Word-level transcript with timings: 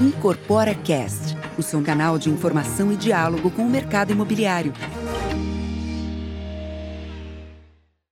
Incorpora 0.00 0.76
Cast, 0.76 1.36
o 1.58 1.62
seu 1.62 1.82
canal 1.82 2.20
de 2.20 2.30
informação 2.30 2.92
e 2.92 2.96
diálogo 2.96 3.50
com 3.50 3.62
o 3.62 3.68
mercado 3.68 4.12
imobiliário. 4.12 4.72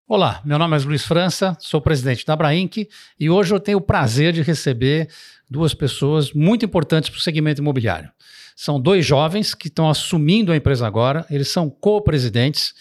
Olá, 0.09 0.43
meu 0.45 0.59
nome 0.59 0.77
é 0.77 0.81
Luiz 0.81 1.07
França, 1.07 1.57
sou 1.61 1.81
presidente 1.81 2.27
da 2.27 2.33
Abrainc 2.33 2.89
e 3.21 3.31
hoje 3.31 3.55
eu 3.55 3.61
tenho 3.61 3.79
o 3.79 3.81
prazer 3.81 4.33
de 4.33 4.43
receber 4.43 5.09
duas 5.49 5.75
pessoas 5.75 6.33
muito 6.33 6.65
importantes 6.65 7.09
para 7.09 7.19
o 7.19 7.23
segmento 7.23 7.61
imobiliário. 7.61 8.11
São 8.57 8.81
dois 8.81 9.07
jovens 9.07 9.55
que 9.55 9.69
estão 9.69 9.89
assumindo 9.89 10.51
a 10.51 10.57
empresa 10.57 10.89
agora, 10.89 11.25
eles 11.31 11.47
são 11.47 11.71
co-presidentes 11.71 12.75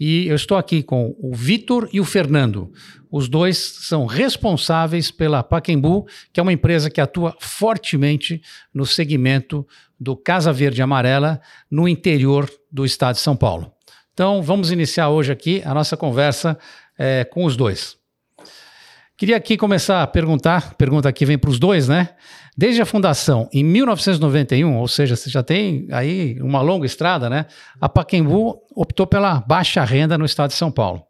e 0.00 0.26
eu 0.26 0.34
estou 0.34 0.56
aqui 0.56 0.82
com 0.82 1.14
o 1.18 1.34
Vitor 1.34 1.86
e 1.92 2.00
o 2.00 2.04
Fernando. 2.06 2.72
Os 3.12 3.28
dois 3.28 3.58
são 3.58 4.06
responsáveis 4.06 5.10
pela 5.10 5.42
Paquembu, 5.42 6.06
que 6.32 6.40
é 6.40 6.42
uma 6.42 6.54
empresa 6.54 6.88
que 6.88 7.02
atua 7.02 7.36
fortemente 7.38 8.40
no 8.72 8.86
segmento 8.86 9.66
do 9.98 10.16
Casa 10.16 10.54
Verde 10.54 10.80
Amarela 10.80 11.38
no 11.70 11.86
interior 11.86 12.50
do 12.72 12.86
estado 12.86 13.16
de 13.16 13.20
São 13.20 13.36
Paulo. 13.36 13.70
Então, 14.14 14.42
vamos 14.42 14.72
iniciar 14.72 15.10
hoje 15.10 15.32
aqui 15.32 15.60
a 15.66 15.74
nossa 15.74 15.98
conversa 15.98 16.58
é, 16.98 17.24
com 17.24 17.44
os 17.44 17.54
dois. 17.54 17.98
Queria 19.18 19.36
aqui 19.36 19.58
começar 19.58 20.02
a 20.02 20.06
perguntar, 20.06 20.76
pergunta 20.76 21.12
que 21.12 21.26
vem 21.26 21.36
para 21.36 21.50
os 21.50 21.58
dois, 21.58 21.88
né? 21.88 22.08
Desde 22.60 22.82
a 22.82 22.84
fundação 22.84 23.48
em 23.54 23.64
1991, 23.64 24.76
ou 24.76 24.86
seja, 24.86 25.16
você 25.16 25.30
já 25.30 25.42
tem 25.42 25.88
aí 25.90 26.36
uma 26.42 26.60
longa 26.60 26.84
estrada, 26.84 27.30
né? 27.30 27.46
A 27.80 27.88
Paquembu 27.88 28.60
optou 28.76 29.06
pela 29.06 29.40
baixa 29.40 29.82
renda 29.82 30.18
no 30.18 30.26
estado 30.26 30.50
de 30.50 30.56
São 30.56 30.70
Paulo. 30.70 31.02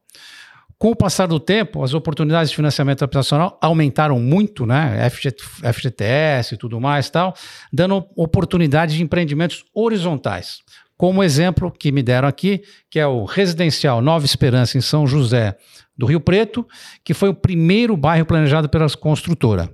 Com 0.79 0.93
o 0.93 0.97
passar 0.97 1.27
do 1.27 1.41
tempo, 1.41 1.83
as 1.83 1.93
oportunidades 1.93 2.51
de 2.51 2.57
financiamento 2.57 3.03
habitacional 3.03 3.59
aumentaram 3.61 4.21
muito, 4.21 4.65
né? 4.65 5.11
FGTS 5.11 6.55
e 6.55 6.57
tudo 6.57 6.81
mais, 6.81 7.11
tal, 7.11 7.35
dando 7.73 8.07
oportunidade 8.15 8.95
de 8.95 9.03
empreendimentos 9.03 9.65
horizontais. 9.75 10.61
Como 10.97 11.21
exemplo 11.21 11.73
que 11.77 11.91
me 11.91 12.01
deram 12.01 12.29
aqui, 12.29 12.63
que 12.89 13.01
é 13.01 13.07
o 13.09 13.25
residencial 13.25 14.01
Nova 14.01 14.25
Esperança 14.25 14.79
em 14.79 14.81
São 14.81 15.05
José 15.05 15.57
do 15.99 16.07
Rio 16.07 16.21
Preto, 16.21 16.67
que 17.05 17.13
foi 17.13 17.29
o 17.29 17.35
primeiro 17.35 17.97
bairro 17.97 18.25
planejado 18.25 18.69
pela 18.69 18.89
construtora. 18.89 19.69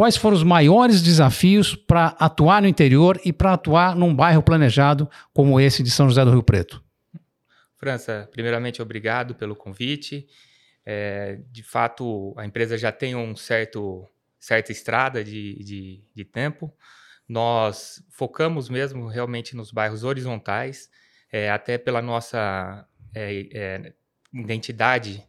Quais 0.00 0.16
foram 0.16 0.34
os 0.34 0.42
maiores 0.42 1.02
desafios 1.02 1.74
para 1.76 2.16
atuar 2.18 2.62
no 2.62 2.68
interior 2.68 3.20
e 3.22 3.34
para 3.34 3.52
atuar 3.52 3.94
num 3.94 4.16
bairro 4.16 4.42
planejado 4.42 5.06
como 5.30 5.60
esse 5.60 5.82
de 5.82 5.90
São 5.90 6.08
José 6.08 6.24
do 6.24 6.30
Rio 6.30 6.42
Preto? 6.42 6.82
França, 7.76 8.26
primeiramente, 8.32 8.80
obrigado 8.80 9.34
pelo 9.34 9.54
convite. 9.54 10.26
É, 10.86 11.40
de 11.52 11.62
fato, 11.62 12.32
a 12.38 12.46
empresa 12.46 12.78
já 12.78 12.90
tem 12.90 13.14
um 13.14 13.36
certo 13.36 14.08
certa 14.38 14.72
estrada 14.72 15.22
de, 15.22 15.62
de, 15.62 16.02
de 16.14 16.24
tempo. 16.24 16.74
Nós 17.28 18.02
focamos 18.08 18.70
mesmo 18.70 19.06
realmente 19.06 19.54
nos 19.54 19.70
bairros 19.70 20.02
horizontais, 20.02 20.88
é, 21.30 21.50
até 21.50 21.76
pela 21.76 22.00
nossa 22.00 22.88
é, 23.14 23.48
é, 23.52 23.92
identidade 24.32 25.22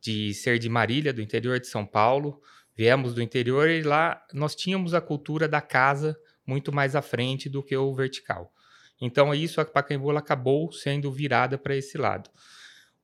de 0.00 0.32
ser 0.32 0.60
de 0.60 0.68
Marília, 0.68 1.12
do 1.12 1.20
interior 1.20 1.58
de 1.58 1.66
São 1.66 1.84
Paulo 1.84 2.40
viemos 2.76 3.14
do 3.14 3.22
interior 3.22 3.68
e 3.68 3.82
lá 3.82 4.22
nós 4.32 4.54
tínhamos 4.54 4.94
a 4.94 5.00
cultura 5.00 5.48
da 5.48 5.60
casa 5.60 6.16
muito 6.46 6.72
mais 6.72 6.96
à 6.96 7.02
frente 7.02 7.48
do 7.48 7.62
que 7.62 7.76
o 7.76 7.94
vertical. 7.94 8.52
Então, 9.00 9.34
isso 9.34 9.60
a 9.60 9.64
Pacaembu 9.64 10.10
acabou 10.16 10.70
sendo 10.72 11.10
virada 11.10 11.58
para 11.58 11.76
esse 11.76 11.98
lado. 11.98 12.30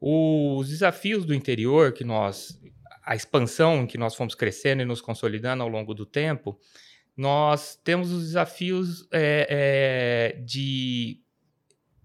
Os 0.01 0.69
desafios 0.69 1.25
do 1.25 1.35
interior 1.35 1.93
que 1.93 2.05
nós, 2.05 2.61
a 3.05 3.17
expansão 3.17 3.87
que 3.87 3.99
nós 3.99 4.15
fomos 4.15 4.35
crescendo 4.35 4.83
e 4.83 4.85
nos 4.85 5.01
consolidando 5.01 5.63
ao 5.63 5.69
longo 5.69 5.95
do 5.95 6.07
tempo, 6.07 6.59
nós 7.17 7.75
temos 7.83 8.13
os 8.13 8.27
desafios 8.27 9.09
é, 9.13 10.37
é, 10.39 10.41
de 10.41 11.21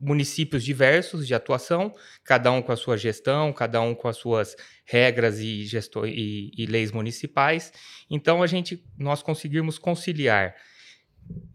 municípios 0.04 0.64
diversos 0.64 1.26
de 1.26 1.34
atuação, 1.34 1.94
cada 2.24 2.52
um 2.52 2.62
com 2.62 2.72
a 2.72 2.76
sua 2.76 2.98
gestão, 2.98 3.54
cada 3.54 3.82
um 3.82 3.96
com 3.96 4.08
as 4.08 4.18
suas 4.18 4.56
regras 4.86 5.40
e, 5.40 5.66
e, 6.06 6.52
e 6.58 6.66
leis 6.66 6.92
municipais. 6.92 7.72
Então, 8.10 8.44
a 8.44 8.48
gente, 8.48 8.84
nós 8.98 9.24
conseguirmos 9.24 9.78
conciliar 9.78 10.56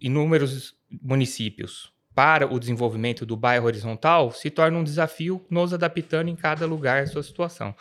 inúmeros 0.00 0.74
municípios 1.02 1.92
para 2.14 2.52
o 2.52 2.58
desenvolvimento 2.58 3.24
do 3.26 3.36
bairro 3.36 3.66
horizontal 3.66 4.32
se 4.32 4.50
torna 4.50 4.78
um 4.78 4.82
desafio, 4.82 5.44
nos 5.48 5.72
adaptando 5.72 6.28
em 6.28 6.34
cada 6.34 6.66
lugar 6.66 7.02
à 7.02 7.06
sua 7.06 7.22
situação. 7.22 7.74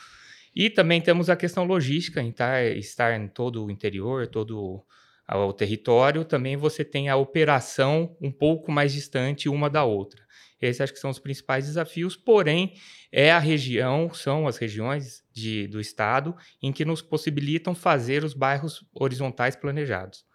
E 0.55 0.69
também 0.69 0.99
temos 1.01 1.29
a 1.29 1.35
questão 1.35 1.63
logística, 1.63 2.21
em 2.21 2.33
estar 2.77 3.13
em 3.19 3.27
todo 3.27 3.65
o 3.65 3.71
interior, 3.71 4.27
todo 4.27 4.83
o 5.29 5.53
território, 5.53 6.23
também 6.23 6.55
você 6.55 6.85
tem 6.85 7.09
a 7.09 7.15
operação 7.15 8.15
um 8.21 8.31
pouco 8.31 8.71
mais 8.71 8.93
distante 8.93 9.49
uma 9.49 9.69
da 9.69 9.83
outra. 9.83 10.26
Esses 10.61 10.81
acho 10.81 10.93
que 10.93 10.99
são 10.99 11.09
os 11.09 11.19
principais 11.19 11.65
desafios, 11.65 12.15
porém, 12.15 12.73
é 13.11 13.31
a 13.31 13.39
região, 13.39 14.11
são 14.13 14.47
as 14.47 14.57
regiões 14.57 15.23
de, 15.31 15.67
do 15.67 15.79
estado 15.79 16.35
em 16.61 16.71
que 16.71 16.83
nos 16.83 17.01
possibilitam 17.01 17.75
fazer 17.75 18.23
os 18.23 18.33
bairros 18.33 18.83
horizontais 18.93 19.55
planejados. 19.55 20.25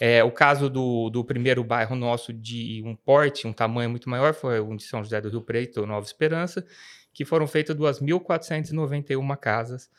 É, 0.00 0.24
o 0.24 0.32
caso 0.32 0.70
do, 0.70 1.10
do 1.10 1.22
primeiro 1.22 1.62
bairro 1.62 1.94
nosso 1.94 2.32
de 2.32 2.82
um 2.86 2.96
porte, 2.96 3.46
um 3.46 3.52
tamanho 3.52 3.90
muito 3.90 4.08
maior, 4.08 4.32
foi 4.32 4.58
o 4.58 4.74
de 4.74 4.82
São 4.82 5.04
José 5.04 5.20
do 5.20 5.28
Rio 5.28 5.42
Preto, 5.42 5.86
Nova 5.86 6.06
Esperança, 6.06 6.66
que 7.12 7.22
foram 7.22 7.46
feitas 7.46 7.76
2.491 7.76 9.36
casas 9.36 9.90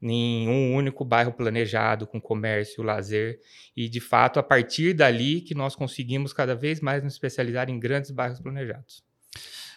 em 0.00 0.48
um 0.48 0.74
único 0.76 1.04
bairro 1.04 1.32
planejado, 1.32 2.06
com 2.06 2.20
comércio, 2.20 2.84
lazer, 2.84 3.40
e 3.76 3.88
de 3.88 4.00
fato, 4.00 4.38
a 4.38 4.44
partir 4.44 4.94
dali 4.94 5.40
que 5.40 5.54
nós 5.54 5.74
conseguimos 5.74 6.32
cada 6.32 6.54
vez 6.54 6.80
mais 6.80 7.02
nos 7.02 7.14
especializar 7.14 7.68
em 7.68 7.80
grandes 7.80 8.12
bairros 8.12 8.40
planejados. 8.40 9.07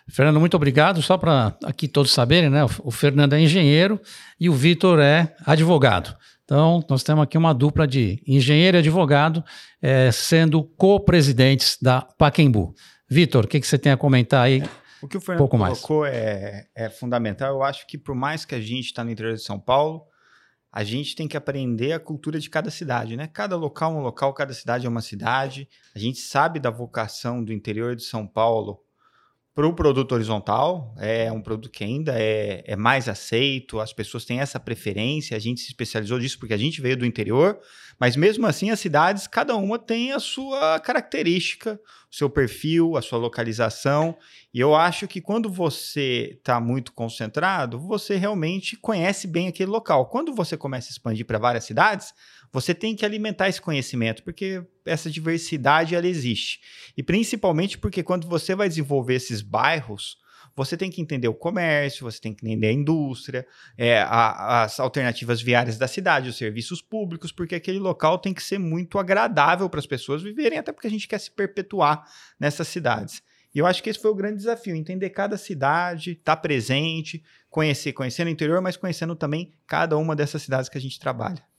Fernando, 0.10 0.40
muito 0.40 0.56
obrigado. 0.56 1.02
Só 1.02 1.18
para 1.18 1.56
aqui 1.64 1.88
todos 1.88 2.12
saberem, 2.12 2.50
né? 2.50 2.66
O 2.84 2.92
Fernando 2.92 3.34
é 3.34 3.40
engenheiro 3.40 4.00
e 4.40 4.50
o 4.50 4.54
Vitor 4.54 5.00
é 5.00 5.36
advogado. 5.46 6.16
Então, 6.44 6.84
nós 6.90 7.02
temos 7.02 7.24
aqui 7.24 7.38
uma 7.38 7.54
dupla 7.54 7.88
de 7.88 8.22
engenheiro 8.28 8.78
e 8.78 8.80
advogado 8.80 9.44
é, 9.82 10.12
sendo 10.12 10.64
co-presidentes 10.64 11.78
da 11.82 12.02
Paquembu. 12.02 12.76
Vitor, 13.10 13.46
o 13.46 13.48
que, 13.48 13.60
que, 13.60 13.66
você 13.66 13.78
tem 13.78 13.92
a 13.92 13.98
comentar 13.98 14.44
aí? 14.44 14.62
O 15.02 15.08
que 15.08 15.18
o 15.18 15.22
Fernando 15.22 15.40
pouco 15.40 15.58
colocou 15.58 16.06
é, 16.06 16.68
é, 16.76 16.90
fundamental. 16.90 17.56
Eu 17.56 17.64
acho 17.64 17.88
que 17.88 17.98
por 17.98 18.14
mais 18.14 18.44
que 18.44 18.54
a 18.54 18.60
gente 18.60 18.88
está 18.88 19.04
no 19.04 19.10
interior 19.10 19.34
de 19.34 19.42
São 19.42 19.58
Paulo, 19.58 20.04
a 20.72 20.84
gente 20.84 21.16
tem 21.16 21.28
que 21.28 21.38
aprender 21.38 21.94
a 21.94 22.00
cultura 22.00 22.40
de 22.40 22.50
cada 22.50 22.70
cidade, 22.70 23.16
né? 23.16 23.28
Cada 23.28 23.56
local 23.56 23.94
é 23.94 23.96
um 23.96 24.02
local, 24.02 24.34
cada 24.34 24.54
cidade 24.54 24.86
é 24.86 24.90
uma 24.90 25.02
cidade. 25.02 25.70
A 25.96 26.00
gente 26.00 26.20
sabe 26.20 26.60
da 26.60 26.70
vocação 26.70 27.44
do 27.44 27.52
interior 27.54 27.96
de 27.96 28.04
São 28.04 28.28
Paulo 28.28 28.80
para 29.54 29.68
o 29.68 29.74
produto 29.74 30.14
horizontal, 30.14 30.96
é 30.98 31.30
um 31.30 31.42
produto 31.42 31.70
que 31.70 31.84
ainda 31.84 32.14
é, 32.18 32.64
é 32.66 32.76
mais 32.78 33.10
aceito, 33.10 33.82
as 33.82 33.92
pessoas 33.92 34.24
têm 34.24 34.40
essa 34.40 34.60
preferência, 34.62 35.36
a 35.36 35.40
gente 35.40 35.60
se 35.60 35.68
especializou 35.68 36.18
disso 36.20 36.40
porque 36.40 36.54
a 36.54 36.58
gente 36.58 36.80
veio 36.80 36.96
do 36.96 37.06
interior, 37.06 37.60
mas 38.00 38.16
mesmo 38.16 38.48
assim 38.48 38.70
as 38.70 38.80
cidades, 38.80 39.28
cada 39.28 39.54
uma 39.58 39.78
tem 39.78 40.14
a 40.14 40.20
sua 40.20 40.80
característica, 40.80 41.78
o 42.10 42.16
seu 42.16 42.30
perfil, 42.30 42.96
a 42.96 43.02
sua 43.02 43.20
localização, 43.20 44.18
e 44.54 44.60
eu 44.60 44.74
acho 44.74 45.06
que 45.06 45.20
quando 45.20 45.50
você 45.50 46.38
está 46.38 46.60
muito 46.62 46.94
concentrado, 46.94 47.78
você 47.78 48.16
realmente 48.16 48.78
conhece 48.78 49.28
bem 49.28 49.50
aquele 49.50 49.70
local. 49.70 50.06
Quando 50.06 50.34
você 50.34 50.56
começa 50.56 50.90
a 50.90 50.92
expandir 50.92 51.26
para 51.26 51.38
várias 51.38 51.66
cidades, 51.66 52.14
você 52.52 52.74
tem 52.74 52.96
que 52.96 53.06
alimentar 53.06 53.48
esse 53.48 53.62
conhecimento, 53.62 54.24
porque 54.24 54.64
essa 54.86 55.10
diversidade 55.10 55.96
ela 55.96 56.08
existe. 56.08 56.60
E 56.98 57.02
principalmente 57.02 57.78
porque 57.78 58.04
quando 58.04 58.28
você 58.28 58.54
vai 58.56 58.68
desenvolver 58.68 59.16
esses 59.16 59.42
bairros, 59.42 60.18
você 60.56 60.76
tem 60.76 60.92
que 60.92 61.02
entender 61.02 61.28
o 61.28 61.34
comércio, 61.34 62.04
você 62.04 62.20
tem 62.20 62.34
que 62.34 62.46
entender 62.46 62.68
a 62.68 62.74
indústria, 62.74 63.48
é, 63.78 64.02
a, 64.02 64.64
as 64.64 64.80
alternativas 64.80 65.42
viárias 65.42 65.78
da 65.78 65.88
cidade, 65.88 66.30
os 66.30 66.38
serviços 66.38 66.82
públicos, 66.82 67.32
porque 67.32 67.56
aquele 67.56 67.80
local 67.80 68.18
tem 68.18 68.34
que 68.34 68.44
ser 68.44 68.58
muito 68.58 69.00
agradável 69.00 69.70
para 69.70 69.80
as 69.80 69.88
pessoas 69.88 70.22
viverem, 70.22 70.59
até 70.59 70.74
porque 70.74 70.88
a 70.88 70.92
gente 70.92 71.08
quer 71.08 71.20
se 71.20 71.32
perpetuar 71.32 72.04
nessas 72.40 72.68
cidades. 72.68 73.24
E 73.54 73.59
eu 73.59 73.66
acho 73.66 73.84
que 73.84 73.90
esse 73.90 74.00
foi 74.00 74.12
o 74.12 74.16
grande 74.16 74.38
desafio, 74.38 74.76
entender 74.76 75.09
cada 75.09 75.38
cidade, 75.38 76.12
estar 76.12 76.36
tá 76.36 76.42
presente, 76.42 77.24
conhecer, 77.50 77.94
conhecendo 77.94 78.28
o 78.28 78.32
interior, 78.32 78.62
mas 78.62 78.78
conhecendo 78.78 79.16
também 79.16 79.54
cada 79.68 79.97
uma 79.97 80.16
dessas 80.16 80.42
cidades 80.42 80.70
que 80.70 80.78
a 80.78 80.82
gente 80.82 81.00
trabalha. 81.00 81.51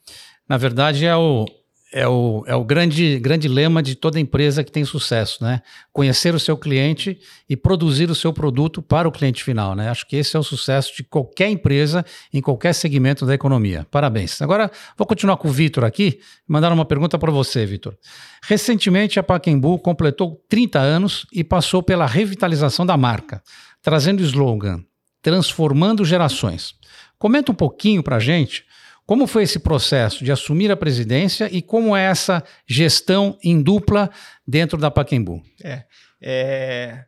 Na 0.48 0.56
verdade, 0.56 1.06
é 1.06 1.16
o, 1.16 1.46
é 1.92 2.08
o, 2.08 2.42
é 2.46 2.56
o 2.56 2.64
grande, 2.64 3.18
grande 3.18 3.46
lema 3.46 3.82
de 3.82 3.94
toda 3.94 4.18
empresa 4.18 4.64
que 4.64 4.72
tem 4.72 4.84
sucesso, 4.84 5.44
né? 5.44 5.60
Conhecer 5.92 6.34
o 6.34 6.40
seu 6.40 6.56
cliente 6.56 7.20
e 7.48 7.54
produzir 7.54 8.10
o 8.10 8.14
seu 8.14 8.32
produto 8.32 8.80
para 8.80 9.06
o 9.06 9.12
cliente 9.12 9.44
final, 9.44 9.74
né? 9.74 9.90
Acho 9.90 10.06
que 10.08 10.16
esse 10.16 10.34
é 10.34 10.40
o 10.40 10.42
sucesso 10.42 10.96
de 10.96 11.04
qualquer 11.04 11.50
empresa 11.50 12.04
em 12.32 12.40
qualquer 12.40 12.72
segmento 12.72 13.26
da 13.26 13.34
economia. 13.34 13.86
Parabéns. 13.90 14.40
Agora, 14.40 14.70
vou 14.96 15.06
continuar 15.06 15.36
com 15.36 15.48
o 15.48 15.52
Vitor 15.52 15.84
aqui 15.84 16.18
mandar 16.48 16.72
uma 16.72 16.84
pergunta 16.84 17.18
para 17.18 17.30
você, 17.30 17.66
Vitor. 17.66 17.94
Recentemente, 18.42 19.20
a 19.20 19.22
Paquembu 19.22 19.78
completou 19.78 20.42
30 20.48 20.78
anos 20.78 21.26
e 21.30 21.44
passou 21.44 21.82
pela 21.82 22.06
revitalização 22.06 22.86
da 22.86 22.96
marca, 22.96 23.42
trazendo 23.82 24.20
o 24.20 24.24
slogan 24.24 24.82
Transformando 25.20 26.04
Gerações. 26.04 26.74
Comenta 27.18 27.52
um 27.52 27.54
pouquinho 27.54 28.02
para 28.02 28.16
a 28.16 28.20
gente 28.20 28.64
Como 29.06 29.26
foi 29.26 29.42
esse 29.42 29.58
processo 29.58 30.24
de 30.24 30.30
assumir 30.30 30.70
a 30.70 30.76
presidência 30.76 31.48
e 31.52 31.60
como 31.60 31.96
é 31.96 32.04
essa 32.04 32.42
gestão 32.66 33.38
em 33.42 33.60
dupla 33.60 34.10
dentro 34.46 34.78
da 34.78 34.90
Paquembu? 34.90 35.42
É, 35.62 35.84
é 36.20 37.04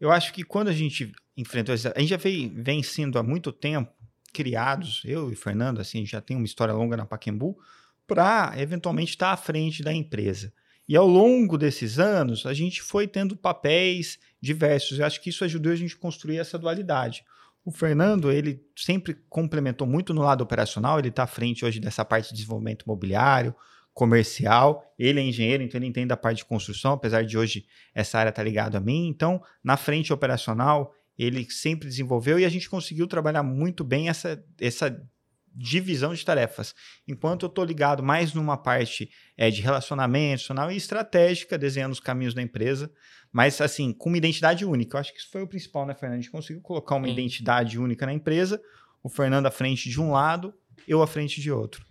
eu 0.00 0.12
acho 0.12 0.32
que 0.32 0.44
quando 0.44 0.68
a 0.68 0.72
gente 0.72 1.12
enfrentou 1.36 1.74
a 1.74 2.00
gente 2.00 2.10
já 2.10 2.16
vem, 2.16 2.48
vem 2.54 2.82
sendo 2.82 3.18
há 3.18 3.22
muito 3.22 3.50
tempo 3.50 3.92
criados, 4.32 5.02
eu 5.04 5.32
e 5.32 5.34
Fernando, 5.34 5.80
assim, 5.80 6.04
já 6.04 6.20
tem 6.20 6.36
uma 6.36 6.46
história 6.46 6.74
longa 6.74 6.96
na 6.96 7.06
Paquembu, 7.06 7.58
para 8.06 8.54
eventualmente 8.56 9.12
estar 9.12 9.32
à 9.32 9.36
frente 9.36 9.82
da 9.82 9.92
empresa. 9.92 10.52
E 10.88 10.96
ao 10.96 11.06
longo 11.06 11.58
desses 11.58 11.98
anos, 11.98 12.46
a 12.46 12.54
gente 12.54 12.80
foi 12.80 13.06
tendo 13.06 13.36
papéis 13.36 14.18
diversos. 14.40 14.98
Eu 14.98 15.04
acho 15.04 15.20
que 15.20 15.28
isso 15.28 15.44
ajudou 15.44 15.72
a 15.72 15.76
gente 15.76 15.94
a 15.94 15.98
construir 15.98 16.38
essa 16.38 16.58
dualidade. 16.58 17.24
O 17.68 17.70
Fernando, 17.70 18.32
ele 18.32 18.64
sempre 18.74 19.14
complementou 19.28 19.86
muito 19.86 20.14
no 20.14 20.22
lado 20.22 20.40
operacional, 20.40 20.98
ele 20.98 21.10
está 21.10 21.24
à 21.24 21.26
frente 21.26 21.66
hoje 21.66 21.78
dessa 21.78 22.02
parte 22.02 22.30
de 22.30 22.36
desenvolvimento 22.36 22.84
imobiliário, 22.84 23.54
comercial, 23.92 24.82
ele 24.98 25.20
é 25.20 25.22
engenheiro, 25.22 25.62
então 25.62 25.78
ele 25.78 25.86
entende 25.86 26.10
a 26.10 26.16
parte 26.16 26.38
de 26.38 26.46
construção, 26.46 26.92
apesar 26.92 27.26
de 27.26 27.36
hoje 27.36 27.66
essa 27.94 28.18
área 28.18 28.30
estar 28.30 28.40
tá 28.40 28.48
ligada 28.48 28.78
a 28.78 28.80
mim. 28.80 29.06
Então, 29.08 29.42
na 29.62 29.76
frente 29.76 30.14
operacional, 30.14 30.94
ele 31.18 31.46
sempre 31.50 31.86
desenvolveu 31.86 32.38
e 32.38 32.46
a 32.46 32.48
gente 32.48 32.70
conseguiu 32.70 33.06
trabalhar 33.06 33.42
muito 33.42 33.84
bem 33.84 34.08
essa, 34.08 34.42
essa 34.58 35.06
divisão 35.54 36.14
de 36.14 36.24
tarefas. 36.24 36.74
Enquanto 37.06 37.44
eu 37.44 37.48
estou 37.48 37.64
ligado 37.64 38.02
mais 38.02 38.34
numa 38.34 38.56
parte 38.56 39.10
é, 39.36 39.50
de 39.50 39.60
relacionamento 39.60 40.52
e 40.72 40.76
estratégica, 40.76 41.58
desenhando 41.58 41.92
os 41.92 42.00
caminhos 42.00 42.34
da 42.34 42.42
empresa, 42.42 42.90
mas 43.32 43.60
assim, 43.60 43.92
com 43.92 44.08
uma 44.08 44.18
identidade 44.18 44.64
única. 44.64 44.96
Eu 44.96 45.00
acho 45.00 45.12
que 45.12 45.18
isso 45.18 45.30
foi 45.30 45.42
o 45.42 45.46
principal, 45.46 45.86
né, 45.86 45.94
Fernando? 45.94 46.18
A 46.18 46.20
gente 46.22 46.30
conseguiu 46.30 46.62
colocar 46.62 46.96
uma 46.96 47.06
Sim. 47.06 47.12
identidade 47.12 47.78
única 47.78 48.06
na 48.06 48.12
empresa, 48.12 48.60
o 49.02 49.08
Fernando 49.08 49.46
à 49.46 49.50
frente 49.50 49.88
de 49.88 50.00
um 50.00 50.12
lado, 50.12 50.54
eu 50.86 51.02
à 51.02 51.06
frente 51.06 51.40
de 51.40 51.50
outro. 51.50 51.84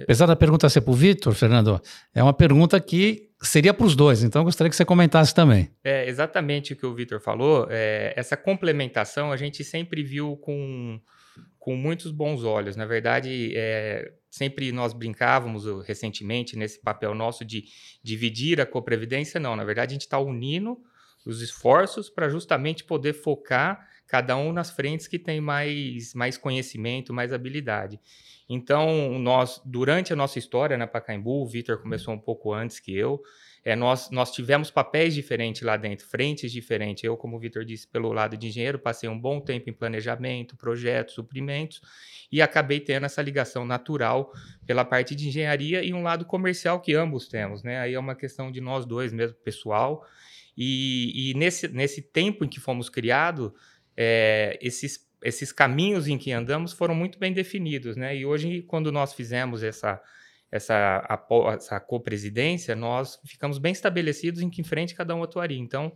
Apesar 0.00 0.26
da 0.26 0.36
pergunta 0.36 0.68
ser 0.68 0.82
para 0.82 0.92
o 0.92 0.94
Vitor, 0.94 1.34
Fernando, 1.34 1.80
é 2.14 2.22
uma 2.22 2.32
pergunta 2.32 2.80
que 2.80 3.30
seria 3.46 3.74
para 3.74 3.86
os 3.86 3.94
dois, 3.94 4.22
então 4.22 4.40
eu 4.40 4.44
gostaria 4.44 4.70
que 4.70 4.76
você 4.76 4.84
comentasse 4.84 5.34
também. 5.34 5.70
É 5.82 6.08
exatamente 6.08 6.72
o 6.72 6.76
que 6.76 6.86
o 6.86 6.94
Vitor 6.94 7.20
falou. 7.20 7.66
É, 7.70 8.12
essa 8.16 8.36
complementação 8.36 9.32
a 9.32 9.36
gente 9.36 9.62
sempre 9.62 10.02
viu 10.02 10.36
com, 10.36 11.00
com 11.58 11.76
muitos 11.76 12.10
bons 12.10 12.44
olhos. 12.44 12.76
Na 12.76 12.86
verdade, 12.86 13.52
é, 13.54 14.12
sempre 14.30 14.72
nós 14.72 14.92
brincávamos 14.92 15.64
recentemente 15.86 16.56
nesse 16.56 16.80
papel 16.80 17.14
nosso 17.14 17.44
de 17.44 17.64
dividir 18.02 18.60
a 18.60 18.66
coprevidência. 18.66 19.38
Não, 19.38 19.54
na 19.54 19.64
verdade, 19.64 19.92
a 19.92 19.94
gente 19.94 20.02
está 20.02 20.18
unindo 20.18 20.78
os 21.24 21.40
esforços 21.40 22.10
para 22.10 22.28
justamente 22.28 22.84
poder 22.84 23.14
focar 23.14 23.88
cada 24.06 24.36
um 24.36 24.52
nas 24.52 24.70
frentes 24.70 25.06
que 25.06 25.18
tem 25.18 25.40
mais, 25.40 26.14
mais 26.14 26.36
conhecimento, 26.36 27.12
mais 27.12 27.32
habilidade. 27.32 28.00
Então, 28.48 29.18
nós, 29.18 29.60
durante 29.64 30.12
a 30.12 30.16
nossa 30.16 30.38
história 30.38 30.76
na 30.76 30.86
Pacaembu, 30.86 31.42
o 31.42 31.46
Vitor 31.46 31.80
começou 31.80 32.12
um 32.12 32.18
pouco 32.18 32.52
antes 32.52 32.78
que 32.78 32.94
eu, 32.94 33.22
é, 33.64 33.74
nós, 33.74 34.10
nós 34.10 34.30
tivemos 34.30 34.70
papéis 34.70 35.14
diferentes 35.14 35.62
lá 35.62 35.78
dentro, 35.78 36.06
frentes 36.06 36.52
diferentes. 36.52 37.02
Eu, 37.02 37.16
como 37.16 37.36
o 37.36 37.40
Vitor 37.40 37.64
disse, 37.64 37.88
pelo 37.88 38.12
lado 38.12 38.36
de 38.36 38.46
engenheiro, 38.46 38.78
passei 38.78 39.08
um 39.08 39.18
bom 39.18 39.40
tempo 39.40 39.70
em 39.70 39.72
planejamento, 39.72 40.54
projetos, 40.54 41.14
suprimentos, 41.14 41.80
e 42.30 42.42
acabei 42.42 42.78
tendo 42.78 43.06
essa 43.06 43.22
ligação 43.22 43.64
natural 43.64 44.30
pela 44.66 44.84
parte 44.84 45.14
de 45.14 45.28
engenharia 45.28 45.82
e 45.82 45.94
um 45.94 46.02
lado 46.02 46.26
comercial 46.26 46.78
que 46.78 46.92
ambos 46.92 47.26
temos. 47.26 47.62
Né? 47.62 47.78
Aí 47.78 47.94
é 47.94 47.98
uma 47.98 48.14
questão 48.14 48.52
de 48.52 48.60
nós 48.60 48.84
dois 48.84 49.14
mesmo, 49.14 49.36
pessoal. 49.38 50.06
E, 50.56 51.30
e 51.30 51.34
nesse, 51.34 51.66
nesse 51.68 52.02
tempo 52.02 52.44
em 52.44 52.48
que 52.48 52.60
fomos 52.60 52.90
criados, 52.90 53.50
é, 53.96 54.58
esses 54.60 55.04
esses 55.22 55.50
caminhos 55.52 56.06
em 56.06 56.18
que 56.18 56.32
andamos 56.32 56.74
foram 56.74 56.94
muito 56.94 57.18
bem 57.18 57.32
definidos, 57.32 57.96
né? 57.96 58.14
E 58.14 58.26
hoje, 58.26 58.60
quando 58.62 58.92
nós 58.92 59.14
fizemos 59.14 59.62
essa 59.62 60.00
essa, 60.54 61.02
essa 61.52 61.80
co-presidência, 61.80 62.76
nós 62.76 63.18
ficamos 63.24 63.58
bem 63.58 63.72
estabelecidos 63.72 64.40
em 64.40 64.48
que 64.48 64.62
frente 64.62 64.94
cada 64.94 65.12
um 65.12 65.22
atuaria. 65.24 65.58
Então, 65.58 65.92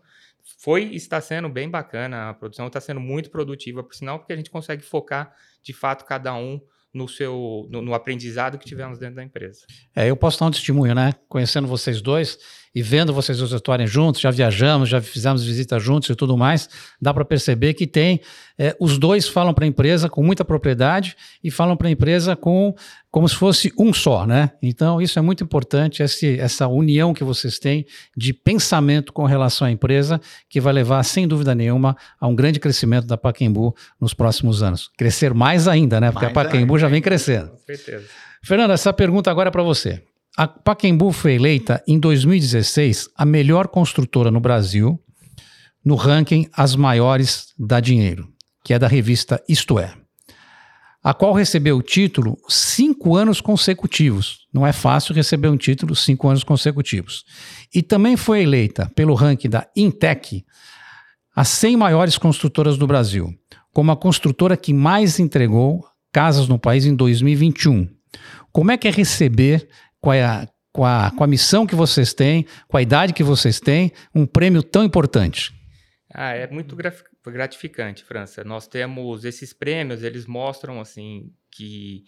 foi 0.58 0.94
está 0.94 1.20
sendo 1.20 1.48
bem 1.48 1.70
bacana, 1.70 2.30
a 2.30 2.34
produção 2.34 2.66
está 2.66 2.80
sendo 2.80 2.98
muito 2.98 3.30
produtiva, 3.30 3.84
por 3.84 3.94
sinal, 3.94 4.18
porque 4.18 4.32
a 4.32 4.36
gente 4.36 4.50
consegue 4.50 4.82
focar, 4.82 5.32
de 5.62 5.72
fato, 5.72 6.04
cada 6.04 6.34
um 6.34 6.60
no 6.92 7.06
seu 7.06 7.68
no, 7.70 7.82
no, 7.82 7.94
aprendizado 7.94 8.58
que 8.58 8.66
tivemos 8.66 8.98
dentro 8.98 9.16
da 9.16 9.22
empresa. 9.22 9.64
É, 9.94 10.10
eu 10.10 10.16
posso 10.16 10.40
dar 10.40 10.46
um 10.46 10.50
testemunho, 10.50 10.94
né? 10.94 11.12
Conhecendo 11.28 11.68
vocês 11.68 12.00
dois 12.00 12.38
e 12.78 12.82
vendo 12.82 13.12
vocês 13.12 13.38
dois 13.38 13.52
atuarem 13.52 13.88
juntos, 13.88 14.20
já 14.20 14.30
viajamos, 14.30 14.88
já 14.88 15.00
fizemos 15.00 15.44
visitas 15.44 15.82
juntos 15.82 16.08
e 16.10 16.14
tudo 16.14 16.36
mais, 16.36 16.69
dá 17.02 17.12
para 17.12 17.25
perceber 17.25 17.75
que 17.75 17.88
tem 17.88 18.20
é, 18.56 18.76
os 18.78 18.98
dois 18.98 19.26
falam 19.26 19.52
para 19.52 19.64
a 19.64 19.69
empresa 19.69 20.08
com 20.08 20.22
muita 20.22 20.44
propriedade 20.44 21.16
e 21.42 21.50
falam 21.50 21.76
para 21.76 21.88
a 21.88 21.90
empresa 21.90 22.36
com 22.36 22.72
como 23.10 23.28
se 23.28 23.34
fosse 23.34 23.72
um 23.76 23.92
só, 23.92 24.25
né? 24.25 24.52
Então 24.62 25.02
isso 25.02 25.19
é 25.19 25.22
muito 25.22 25.42
importante 25.42 26.04
esse, 26.04 26.38
essa 26.38 26.69
união 26.69 27.12
que 27.12 27.25
vocês 27.25 27.58
têm 27.58 27.84
de 28.16 28.32
pensamento 28.32 29.12
com 29.12 29.25
relação 29.25 29.66
à 29.66 29.72
empresa 29.72 30.20
que 30.48 30.60
vai 30.60 30.72
levar 30.72 31.02
sem 31.02 31.26
dúvida 31.26 31.56
nenhuma 31.56 31.96
a 32.20 32.28
um 32.28 32.34
grande 32.36 32.60
crescimento 32.60 33.08
da 33.08 33.16
Paquembu 33.16 33.75
nos 34.00 34.14
próximos 34.14 34.62
anos, 34.62 34.88
crescer 34.96 35.34
mais 35.34 35.66
ainda, 35.66 36.00
né? 36.00 36.12
Porque 36.12 36.26
mais 36.26 36.36
a 36.36 36.44
Paquembu 36.44 36.75
ainda. 36.75 36.82
já 36.82 36.86
vem 36.86 37.02
crescendo. 37.02 37.50
Com 37.50 37.58
certeza. 37.66 38.04
Fernando, 38.40 38.70
essa 38.70 38.92
pergunta 38.92 39.32
agora 39.32 39.48
é 39.48 39.50
para 39.50 39.64
você. 39.64 40.00
A 40.38 40.46
Paquembu 40.46 41.11
foi 41.11 41.32
eleita 41.32 41.82
em 41.85 41.99
2016 41.99 43.08
a 43.17 43.25
melhor 43.25 43.67
construtora 43.67 44.31
no 44.31 44.38
Brasil 44.38 44.96
no 45.85 45.96
ranking 45.96 46.49
As 46.52 46.76
Maiores 46.76 47.49
da 47.58 47.81
Dinheiro 47.81 48.32
que 48.64 48.73
é 48.73 48.79
da 48.79 48.87
revista 48.87 49.43
Isto 49.49 49.81
É, 49.81 49.93
a 51.02 51.12
qual 51.12 51.32
recebeu 51.32 51.79
o 51.79 51.82
título 51.82 52.38
cinco 52.49 53.17
anos 53.17 53.40
consecutivos. 53.40 54.46
Não 54.55 54.64
é 54.64 54.73
fácil 54.73 55.12
receber 55.12 55.49
um 55.49 55.56
título 55.56 55.96
cinco 55.96 56.29
anos 56.29 56.44
consecutivos. 56.44 57.25
E 57.75 57.82
também 57.82 58.17
foi 58.17 58.44
eleita 58.44 58.88
pelo 58.94 59.14
ranking 59.14 59.49
da 59.49 59.67
Intec 59.75 60.44
as 61.35 61.49
100 61.49 61.76
maiores 61.76 62.17
construtoras 62.17 62.79
do 62.79 62.87
Brasil, 62.87 63.35
como 63.73 63.90
a 63.90 63.96
construtora 63.96 64.56
que 64.56 64.73
mais 64.73 65.19
entregou 65.19 65.85
casas 66.12 66.46
no 66.46 66.61
país 66.61 66.87
em 66.87 66.94
2021. 66.94 67.88
Como 68.52 68.70
é 68.70 68.76
que 68.76 68.87
é 68.87 68.90
receber 68.93 69.69
com 70.00 70.10
a, 70.10 70.48
com 70.72 70.84
a, 70.84 71.10
com 71.10 71.24
a 71.24 71.26
missão 71.26 71.66
que 71.66 71.74
vocês 71.74 72.14
têm, 72.14 72.46
com 72.66 72.76
a 72.76 72.82
idade 72.82 73.12
que 73.12 73.24
vocês 73.24 73.60
têm, 73.60 73.92
um 74.14 74.26
prêmio 74.26 74.62
tão 74.62 74.84
importante? 74.84 75.52
Ah, 76.12 76.32
é 76.32 76.50
muito 76.50 76.76
gratificante, 77.26 78.02
França. 78.04 78.42
Nós 78.44 78.66
temos 78.66 79.24
esses 79.24 79.52
prêmios, 79.52 80.02
eles 80.02 80.26
mostram 80.26 80.80
assim 80.80 81.32
que 81.50 82.04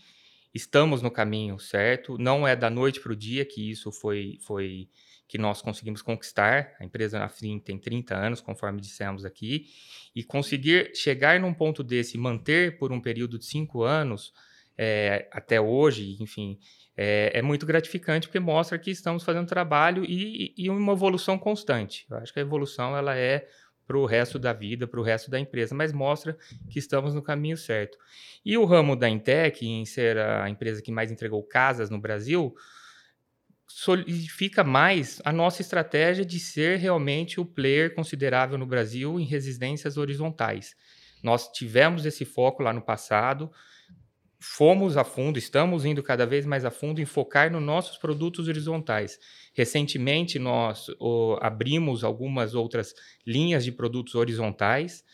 estamos 0.55 1.03
no 1.03 1.11
caminho 1.11 1.59
certo. 1.59 2.17
Não 2.19 2.47
é 2.47 2.57
da 2.57 2.71
noite 2.71 3.01
para 3.01 3.13
o 3.13 3.17
dia 3.17 3.45
que 3.45 3.71
isso 3.71 3.93
foi, 3.93 4.39
foi 4.41 4.89
que 5.29 5.39
nós 5.39 5.63
conseguimos 5.63 6.03
conquistar. 6.03 6.75
A 6.81 6.85
empresa 6.85 7.19
na 7.19 7.29
FIM 7.29 7.59
tem 7.59 7.79
30 7.79 8.17
anos, 8.17 8.41
conforme 8.41 8.81
dissemos 8.81 9.25
aqui, 9.25 9.67
e 10.15 10.25
conseguir 10.25 10.93
chegar 10.95 11.39
num 11.39 11.55
ponto 11.55 11.85
desse, 11.85 12.19
manter 12.19 12.79
por 12.79 12.91
um 12.91 13.01
período 13.01 13.39
de 13.39 13.45
cinco 13.45 13.83
anos 13.83 14.33
é, 14.77 15.29
até 15.31 15.61
hoje, 15.61 16.17
enfim, 16.21 16.59
é, 17.03 17.39
é, 17.39 17.41
muito 17.41 17.65
gratificante 17.65 18.29
porque 18.29 18.39
mostra 18.39 18.79
que 18.79 18.91
estamos 18.91 19.25
fazendo 19.25 19.47
trabalho 19.47 20.05
e, 20.05 20.53
e 20.55 20.69
uma 20.69 20.93
evolução 20.93 21.39
constante. 21.39 22.05
Eu 22.11 22.19
acho 22.19 22.31
que 22.31 22.39
a 22.39 22.43
evolução 22.43 22.95
ela 22.95 23.17
é 23.17 23.49
para 23.87 23.97
o 23.97 24.05
resto 24.05 24.39
da 24.39 24.53
vida, 24.53 24.87
para 24.87 25.01
o 25.01 25.03
resto 25.03 25.31
da 25.31 25.41
empresa, 25.41 25.75
mas 25.75 25.95
mostra 25.95 26.37
que 26.69 26.79
estamos 26.79 27.15
no 27.15 27.23
caminho 27.23 27.57
certo. 27.57 27.97
E 28.45 28.59
o 28.59 28.67
ramo 28.67 28.95
da 28.95 29.09
Intec, 29.09 29.67
em 29.67 29.87
ser 29.87 30.19
a 30.19 30.51
empresa 30.51 30.83
que 30.83 30.93
mais 30.93 31.11
entregou 31.11 31.43
casas 31.43 31.89
no 31.89 31.99
Brasil, 31.99 32.55
solidifica 33.67 34.63
mais 34.63 35.23
a 35.25 35.33
nossa 35.33 35.63
estratégia 35.63 36.23
de 36.23 36.39
ser 36.39 36.77
realmente 36.77 37.41
o 37.41 37.47
player 37.47 37.95
considerável 37.95 38.59
no 38.59 38.67
Brasil 38.67 39.19
em 39.19 39.25
residências 39.25 39.97
horizontais. 39.97 40.77
Nós 41.23 41.51
tivemos 41.51 42.05
esse 42.05 42.27
foco 42.27 42.63
lá 42.63 42.75
no 42.75 42.83
passado, 42.83 43.51
fomos 44.41 44.97
a 44.97 45.05
fundo, 45.05 45.39
estamos 45.39 45.85
indo 45.85 46.03
cada 46.03 46.25
vez 46.25 46.47
mais 46.47 46.65
a 46.65 46.71
fundo 46.71 47.01
em 47.01 47.05
focar 47.05 47.53
nos 47.53 47.63
nossos 47.63 47.99
produtos 47.99 48.49
horizontais. 48.49 49.19
Recentemente, 49.53 50.39
nós 50.39 50.87
abrimos 51.41 52.03
algumas 52.03 52.55
outras 52.55 52.95
linhas 53.27 53.63
de 53.63 53.71
produtos 53.71 54.15
horizontais, 54.15 55.05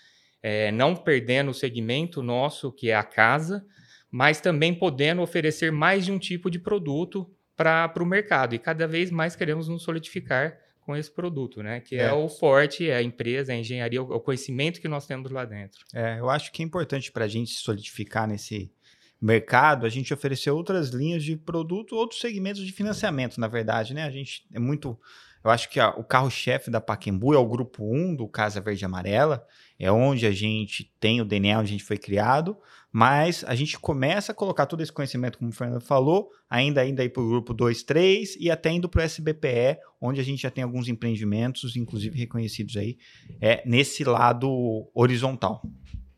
é, 0.41 0.71
não 0.71 0.95
perdendo 0.95 1.51
o 1.51 1.55
segmento 1.55 2.23
nosso, 2.23 2.71
que 2.71 2.91
é 2.91 2.95
a 2.95 3.03
casa, 3.03 3.67
mas 4.11 4.41
também 4.41 4.73
podendo 4.73 5.21
oferecer 5.23 5.73
mais 5.73 6.05
de 6.05 6.13
um 6.13 6.19
tipo 6.19 6.49
de 6.49 6.61
produto 6.61 7.29
para 7.57 7.93
o 8.01 8.07
mercado. 8.07 8.55
E 8.55 8.59
cada 8.61 8.87
vez 8.87 9.11
mais 9.11 9.35
queremos 9.35 9.67
nos 9.67 9.83
solidificar 9.83 10.57
com 10.83 10.95
esse 10.95 11.11
produto, 11.11 11.65
né? 11.65 11.81
Que 11.81 11.97
é, 11.97 12.05
é 12.05 12.13
o 12.13 12.29
forte, 12.29 12.89
é 12.89 12.95
a 12.95 13.03
empresa, 13.03 13.53
a 13.53 13.57
engenharia, 13.57 14.01
o 14.01 14.21
conhecimento 14.21 14.81
que 14.81 14.87
nós 14.87 15.05
temos 15.05 15.33
lá 15.33 15.45
dentro. 15.45 15.85
É, 15.93 16.21
eu 16.21 16.31
acho 16.31 16.53
que 16.53 16.63
é 16.63 16.65
importante 16.65 17.11
para 17.11 17.25
a 17.25 17.29
gente 17.29 17.51
se 17.51 17.63
solidificar 17.63 18.29
nesse, 18.29 18.71
mercado, 19.21 19.87
a 19.87 19.89
gente 19.89 20.13
ofereceu 20.13 20.57
outras 20.57 20.91
linhas 20.91 21.25
de 21.25 21.37
produto, 21.37 21.97
outros 21.97 22.21
segmentos 22.21 22.65
de 22.65 22.73
financiamento, 22.73 23.39
na 23.39 23.49
verdade, 23.49 23.95
né? 23.95 24.05
A 24.05 24.11
gente 24.11 24.47
é 24.53 24.59
muito. 24.59 24.99
Eu 25.43 25.51
acho 25.51 25.71
que 25.71 25.79
a, 25.79 25.91
o 25.91 26.03
carro-chefe 26.03 26.71
da 26.71 26.81
Paquembu 26.81 27.33
é 27.33 27.39
o 27.39 27.47
grupo 27.47 27.85
1 27.85 28.17
do 28.17 28.27
Casa 28.27 28.61
Verde 28.61 28.85
Amarela, 28.85 29.47
é 29.79 29.91
onde 29.91 30.27
a 30.27 30.33
gente 30.33 30.93
tem 30.99 31.21
o 31.21 31.25
DNA, 31.25 31.59
onde 31.59 31.69
a 31.69 31.73
gente 31.73 31.85
foi 31.85 31.97
criado, 31.97 32.57
mas 32.93 33.45
a 33.47 33.55
gente 33.55 33.79
começa 33.79 34.33
a 34.33 34.35
colocar 34.35 34.67
todo 34.67 34.83
esse 34.83 34.93
conhecimento, 34.93 35.39
como 35.39 35.51
o 35.51 35.55
Fernando 35.55 35.83
falou, 35.83 36.31
ainda 36.49 36.81
ainda 36.81 37.03
aí 37.03 37.09
para 37.09 37.23
o 37.23 37.29
grupo 37.29 37.55
2, 37.55 37.83
3 37.83 38.37
e 38.41 38.51
até 38.51 38.73
indo 38.73 38.89
para 38.89 39.03
o 39.03 39.05
SBPE, 39.05 39.79
onde 40.01 40.21
a 40.21 40.25
gente 40.25 40.43
já 40.43 40.51
tem 40.51 40.65
alguns 40.65 40.89
empreendimentos, 40.89 41.77
inclusive 41.77 42.19
reconhecidos 42.19 42.77
aí, 42.77 42.97
é, 43.41 43.63
nesse 43.65 44.03
lado 44.03 44.91
horizontal. 44.95 45.63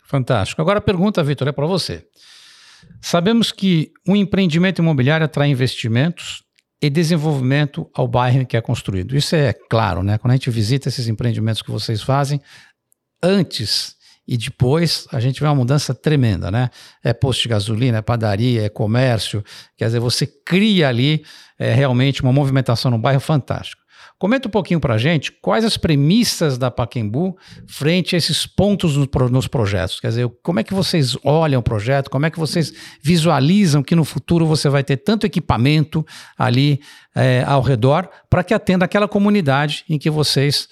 Fantástico. 0.04 0.62
Agora 0.62 0.78
a 0.78 0.82
pergunta, 0.82 1.22
Vitor, 1.22 1.48
é 1.48 1.52
para 1.52 1.66
você. 1.66 2.06
Sabemos 3.00 3.52
que 3.52 3.92
um 4.06 4.16
empreendimento 4.16 4.80
imobiliário 4.80 5.24
atrai 5.24 5.48
investimentos 5.48 6.42
e 6.80 6.88
desenvolvimento 6.88 7.90
ao 7.94 8.06
bairro 8.06 8.42
em 8.42 8.44
que 8.44 8.56
é 8.56 8.60
construído. 8.60 9.16
Isso 9.16 9.34
é 9.34 9.52
claro, 9.52 10.02
né? 10.02 10.18
Quando 10.18 10.32
a 10.32 10.36
gente 10.36 10.50
visita 10.50 10.88
esses 10.88 11.08
empreendimentos 11.08 11.62
que 11.62 11.70
vocês 11.70 12.02
fazem, 12.02 12.40
antes 13.22 13.96
e 14.26 14.36
depois 14.36 15.06
a 15.10 15.18
gente 15.20 15.40
vê 15.40 15.46
uma 15.46 15.54
mudança 15.54 15.94
tremenda, 15.94 16.50
né? 16.50 16.68
É 17.02 17.14
posto 17.14 17.42
de 17.42 17.48
gasolina, 17.48 17.98
é 17.98 18.02
padaria, 18.02 18.66
é 18.66 18.68
comércio, 18.68 19.42
quer 19.76 19.86
dizer, 19.86 20.00
você 20.00 20.26
cria 20.26 20.88
ali 20.88 21.24
é, 21.58 21.72
realmente 21.72 22.22
uma 22.22 22.32
movimentação 22.32 22.90
no 22.90 22.98
bairro 22.98 23.20
fantástico. 23.20 23.82
Comenta 24.18 24.48
um 24.48 24.50
pouquinho 24.50 24.80
para 24.80 24.94
a 24.94 24.98
gente 24.98 25.30
quais 25.30 25.64
as 25.64 25.76
premissas 25.76 26.58
da 26.58 26.72
Paquembu 26.72 27.38
frente 27.68 28.16
a 28.16 28.18
esses 28.18 28.46
pontos 28.46 28.96
no, 28.96 29.08
nos 29.30 29.46
projetos. 29.46 30.00
Quer 30.00 30.08
dizer, 30.08 30.28
como 30.42 30.58
é 30.58 30.64
que 30.64 30.74
vocês 30.74 31.16
olham 31.22 31.60
o 31.60 31.62
projeto, 31.62 32.10
como 32.10 32.26
é 32.26 32.30
que 32.30 32.38
vocês 32.38 32.72
visualizam 33.00 33.80
que 33.80 33.94
no 33.94 34.04
futuro 34.04 34.44
você 34.44 34.68
vai 34.68 34.82
ter 34.82 34.96
tanto 34.96 35.24
equipamento 35.24 36.04
ali 36.36 36.80
é, 37.14 37.44
ao 37.46 37.62
redor 37.62 38.08
para 38.28 38.42
que 38.42 38.52
atenda 38.52 38.84
aquela 38.84 39.06
comunidade 39.06 39.84
em 39.88 39.98
que 39.98 40.10
vocês 40.10 40.68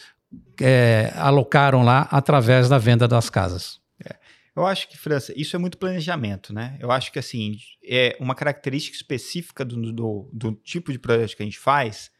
é, 0.60 1.12
alocaram 1.14 1.84
lá 1.84 2.08
através 2.10 2.68
da 2.68 2.78
venda 2.78 3.06
das 3.06 3.30
casas. 3.30 3.78
É. 4.04 4.16
Eu 4.56 4.66
acho 4.66 4.88
que, 4.88 4.98
França, 4.98 5.32
isso 5.36 5.54
é 5.54 5.58
muito 5.58 5.78
planejamento, 5.78 6.52
né? 6.52 6.76
Eu 6.80 6.90
acho 6.90 7.12
que, 7.12 7.18
assim, 7.18 7.58
é 7.84 8.16
uma 8.18 8.34
característica 8.34 8.96
específica 8.96 9.64
do, 9.64 9.92
do, 9.92 10.30
do 10.32 10.52
tipo 10.52 10.90
de 10.90 10.98
projeto 10.98 11.36
que 11.36 11.42
a 11.42 11.46
gente 11.46 11.58
faz, 11.58 12.10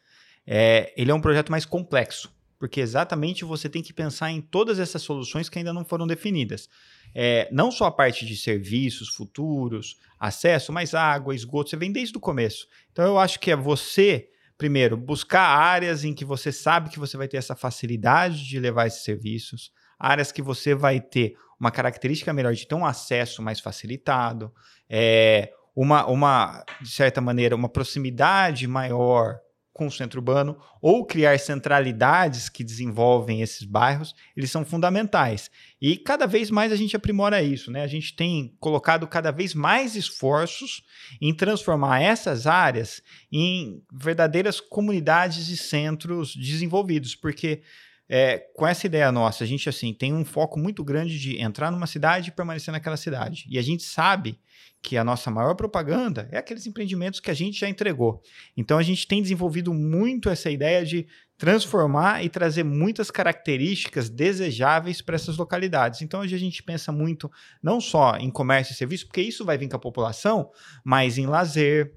é, 0.47 0.93
ele 0.95 1.11
é 1.11 1.13
um 1.13 1.21
projeto 1.21 1.51
mais 1.51 1.65
complexo, 1.65 2.33
porque 2.57 2.79
exatamente 2.79 3.45
você 3.45 3.67
tem 3.69 3.83
que 3.83 3.93
pensar 3.93 4.31
em 4.31 4.41
todas 4.41 4.79
essas 4.79 5.01
soluções 5.01 5.49
que 5.49 5.59
ainda 5.59 5.73
não 5.73 5.85
foram 5.85 6.07
definidas. 6.07 6.69
É, 7.13 7.47
não 7.51 7.71
só 7.71 7.85
a 7.85 7.91
parte 7.91 8.25
de 8.25 8.37
serviços 8.37 9.09
futuros, 9.09 9.97
acesso, 10.19 10.71
mas 10.71 10.93
água, 10.93 11.35
esgoto, 11.35 11.69
você 11.69 11.77
vem 11.77 11.91
desde 11.91 12.17
o 12.17 12.21
começo. 12.21 12.67
Então 12.91 13.05
eu 13.05 13.19
acho 13.19 13.39
que 13.39 13.51
é 13.51 13.55
você 13.55 14.29
primeiro, 14.57 14.97
buscar 14.97 15.43
áreas 15.43 16.03
em 16.03 16.13
que 16.13 16.25
você 16.25 16.51
sabe 16.51 16.89
que 16.89 16.99
você 16.99 17.15
vai 17.15 17.27
ter 17.27 17.37
essa 17.37 17.55
facilidade 17.55 18.43
de 18.45 18.59
levar 18.59 18.87
esses 18.87 19.03
serviços, 19.03 19.71
áreas 19.99 20.31
que 20.31 20.41
você 20.41 20.73
vai 20.73 20.99
ter 20.99 21.35
uma 21.59 21.69
característica 21.69 22.33
melhor 22.33 22.53
de 22.53 22.67
ter 22.67 22.75
um 22.75 22.85
acesso 22.85 23.41
mais 23.41 23.59
facilitado, 23.59 24.51
é, 24.89 25.51
uma, 25.75 26.07
uma, 26.07 26.65
de 26.81 26.89
certa 26.89 27.21
maneira, 27.21 27.55
uma 27.55 27.69
proximidade 27.69 28.67
maior 28.67 29.39
com 29.77 29.87
o 29.87 29.91
centro 29.91 30.19
urbano 30.19 30.57
ou 30.81 31.05
criar 31.05 31.39
centralidades 31.39 32.49
que 32.49 32.63
desenvolvem 32.63 33.41
esses 33.41 33.63
bairros, 33.63 34.15
eles 34.35 34.51
são 34.51 34.65
fundamentais. 34.65 35.49
E 35.79 35.95
cada 35.95 36.25
vez 36.25 36.49
mais 36.49 36.71
a 36.71 36.75
gente 36.75 36.95
aprimora 36.95 37.41
isso, 37.41 37.71
né? 37.71 37.83
A 37.83 37.87
gente 37.87 38.15
tem 38.15 38.57
colocado 38.59 39.07
cada 39.07 39.31
vez 39.31 39.53
mais 39.53 39.95
esforços 39.95 40.83
em 41.21 41.33
transformar 41.33 42.01
essas 42.01 42.47
áreas 42.47 43.01
em 43.31 43.83
verdadeiras 43.93 44.59
comunidades 44.59 45.47
e 45.49 45.55
centros 45.55 46.35
desenvolvidos, 46.35 47.15
porque 47.15 47.61
é, 48.09 48.37
com 48.55 48.65
essa 48.65 48.85
ideia 48.85 49.11
nossa, 49.11 49.43
a 49.43 49.47
gente 49.47 49.67
assim 49.67 49.93
tem 49.93 50.13
um 50.13 50.23
foco 50.23 50.57
muito 50.57 50.83
grande 50.83 51.19
de 51.19 51.41
entrar 51.41 51.71
numa 51.71 51.87
cidade 51.87 52.29
e 52.29 52.31
permanecer 52.31 52.71
naquela 52.71 52.97
cidade. 52.97 53.45
E 53.49 53.57
a 53.59 53.61
gente 53.61 53.83
sabe 53.83 54.39
que 54.81 54.95
a 54.95 55.03
nossa 55.03 55.29
maior 55.29 55.55
propaganda 55.55 56.29
é 56.31 56.37
aqueles 56.37 56.65
empreendimentos 56.65 57.19
que 57.19 57.29
a 57.29 57.33
gente 57.33 57.59
já 57.59 57.67
entregou. 57.67 58.21
Então 58.55 58.77
a 58.77 58.83
gente 58.83 59.05
tem 59.07 59.21
desenvolvido 59.21 59.73
muito 59.73 60.29
essa 60.29 60.49
ideia 60.49 60.85
de 60.85 61.07
transformar 61.37 62.23
e 62.23 62.29
trazer 62.29 62.63
muitas 62.63 63.11
características 63.11 64.09
desejáveis 64.09 65.01
para 65.01 65.15
essas 65.15 65.37
localidades. 65.37 66.01
Então 66.01 66.21
hoje 66.21 66.35
a 66.35 66.39
gente 66.39 66.63
pensa 66.63 66.91
muito 66.91 67.29
não 67.61 67.81
só 67.81 68.15
em 68.17 68.31
comércio 68.31 68.73
e 68.73 68.75
serviço, 68.75 69.07
porque 69.07 69.21
isso 69.21 69.43
vai 69.43 69.57
vir 69.57 69.67
com 69.67 69.75
a 69.75 69.79
população, 69.79 70.49
mas 70.83 71.17
em 71.17 71.27
lazer, 71.27 71.91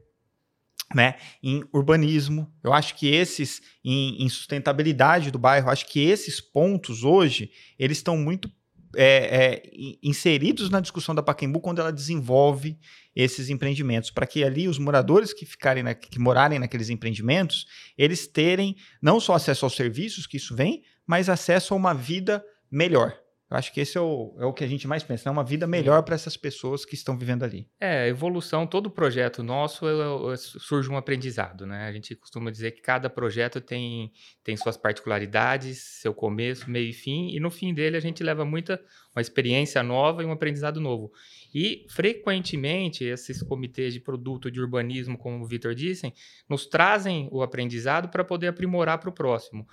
né, 0.95 1.17
em 1.43 1.63
urbanismo. 1.73 2.53
Eu 2.63 2.73
acho 2.73 2.97
que 2.97 3.09
esses, 3.09 3.61
em, 3.85 4.25
em 4.25 4.29
sustentabilidade 4.29 5.31
do 5.31 5.39
bairro, 5.39 5.71
acho 5.71 5.87
que 5.87 6.01
esses 6.01 6.41
pontos 6.41 7.05
hoje, 7.05 7.51
eles 7.79 7.99
estão 7.99 8.17
muito 8.17 8.51
é, 8.97 9.05
é, 9.05 9.63
inseridos 10.03 10.69
na 10.69 10.81
discussão 10.81 11.15
da 11.15 11.23
Pacaembu 11.23 11.61
quando 11.61 11.81
ela 11.81 11.93
desenvolve 11.93 12.77
esses 13.15 13.49
empreendimentos, 13.49 14.11
para 14.11 14.27
que 14.27 14.43
ali 14.43 14.67
os 14.67 14.79
moradores 14.79 15.33
que 15.33 15.47
ficarem 15.47 15.83
na, 15.83 15.95
que 15.95 16.19
morarem 16.19 16.59
naqueles 16.59 16.91
empreendimentos, 16.91 17.67
eles 17.97 18.27
terem 18.27 18.77
não 19.01 19.21
só 19.21 19.35
acesso 19.35 19.65
aos 19.65 19.75
serviços 19.75 20.27
que 20.27 20.37
isso 20.37 20.55
vem, 20.55 20.83
mas 21.07 21.29
acesso 21.29 21.75
a 21.75 21.77
uma 21.77 21.93
vida 21.93 22.45
melhor. 22.71 23.20
Eu 23.51 23.57
acho 23.57 23.73
que 23.73 23.81
esse 23.81 23.99
é 23.99 24.01
o, 24.01 24.33
é 24.39 24.45
o 24.45 24.53
que 24.53 24.63
a 24.63 24.67
gente 24.69 24.87
mais 24.87 25.03
pensa, 25.03 25.29
né? 25.29 25.33
uma 25.33 25.43
vida 25.43 25.67
melhor 25.67 26.05
para 26.05 26.15
essas 26.15 26.37
pessoas 26.37 26.85
que 26.85 26.95
estão 26.95 27.19
vivendo 27.19 27.43
ali. 27.43 27.69
É, 27.81 28.07
evolução, 28.07 28.65
todo 28.65 28.89
projeto 28.89 29.43
nosso 29.43 29.89
é, 29.89 30.33
é, 30.33 30.37
surge 30.37 30.89
um 30.89 30.97
aprendizado, 30.97 31.67
né? 31.67 31.89
A 31.89 31.93
gente 31.93 32.15
costuma 32.15 32.49
dizer 32.53 32.71
que 32.71 32.81
cada 32.81 33.11
projeto 33.11 33.61
tem, 33.61 34.13
tem 34.45 34.57
suas 34.57 34.77
particularidades, 34.77 35.79
seu 36.01 36.15
começo, 36.15 36.71
meio 36.71 36.91
e 36.91 36.93
fim, 36.93 37.35
e 37.35 37.41
no 37.41 37.51
fim 37.51 37.75
dele 37.75 37.97
a 37.97 38.01
gente 38.01 38.23
leva 38.23 38.45
muita 38.45 38.81
uma 39.13 39.21
experiência 39.21 39.83
nova 39.83 40.23
e 40.23 40.27
um 40.27 40.31
aprendizado 40.31 40.81
novo. 40.81 41.11
E 41.53 41.85
frequentemente 41.91 43.03
esses 43.03 43.43
comitês 43.43 43.93
de 43.93 43.99
produto 43.99 44.49
de 44.49 44.61
urbanismo, 44.61 45.19
como 45.19 45.43
o 45.43 45.49
Vitor 45.49 45.75
disse, 45.75 46.15
nos 46.49 46.67
trazem 46.67 47.29
o 47.33 47.43
aprendizado 47.43 48.09
para 48.09 48.23
poder 48.23 48.47
aprimorar 48.47 48.99
para 48.99 49.11
o 49.11 49.13
próximo 49.13 49.67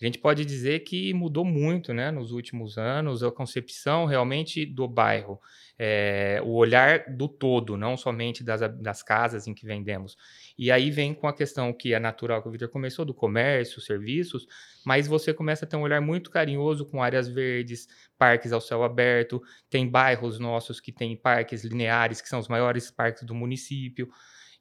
a 0.00 0.04
gente 0.06 0.18
pode 0.18 0.46
dizer 0.46 0.80
que 0.80 1.12
mudou 1.12 1.44
muito 1.44 1.92
né, 1.92 2.10
nos 2.10 2.32
últimos 2.32 2.78
anos 2.78 3.22
a 3.22 3.30
concepção 3.30 4.06
realmente 4.06 4.64
do 4.64 4.88
bairro, 4.88 5.38
é, 5.78 6.40
o 6.42 6.54
olhar 6.54 7.04
do 7.14 7.28
todo, 7.28 7.76
não 7.76 7.98
somente 7.98 8.42
das, 8.42 8.62
das 8.80 9.02
casas 9.02 9.46
em 9.46 9.52
que 9.52 9.66
vendemos. 9.66 10.16
E 10.56 10.70
aí 10.70 10.90
vem 10.90 11.12
com 11.12 11.28
a 11.28 11.34
questão 11.34 11.70
que 11.70 11.92
é 11.92 11.98
natural 11.98 12.40
que 12.40 12.48
o 12.48 12.50
Vitor 12.50 12.70
começou, 12.70 13.04
do 13.04 13.12
comércio, 13.12 13.78
serviços, 13.78 14.46
mas 14.86 15.06
você 15.06 15.34
começa 15.34 15.66
a 15.66 15.68
ter 15.68 15.76
um 15.76 15.82
olhar 15.82 16.00
muito 16.00 16.30
carinhoso 16.30 16.86
com 16.86 17.02
áreas 17.02 17.28
verdes, 17.28 17.86
parques 18.16 18.52
ao 18.52 18.60
céu 18.60 18.82
aberto, 18.82 19.42
tem 19.68 19.86
bairros 19.86 20.38
nossos 20.38 20.80
que 20.80 20.92
têm 20.92 21.14
parques 21.14 21.62
lineares, 21.62 22.22
que 22.22 22.28
são 22.28 22.40
os 22.40 22.48
maiores 22.48 22.90
parques 22.90 23.22
do 23.22 23.34
município. 23.34 24.08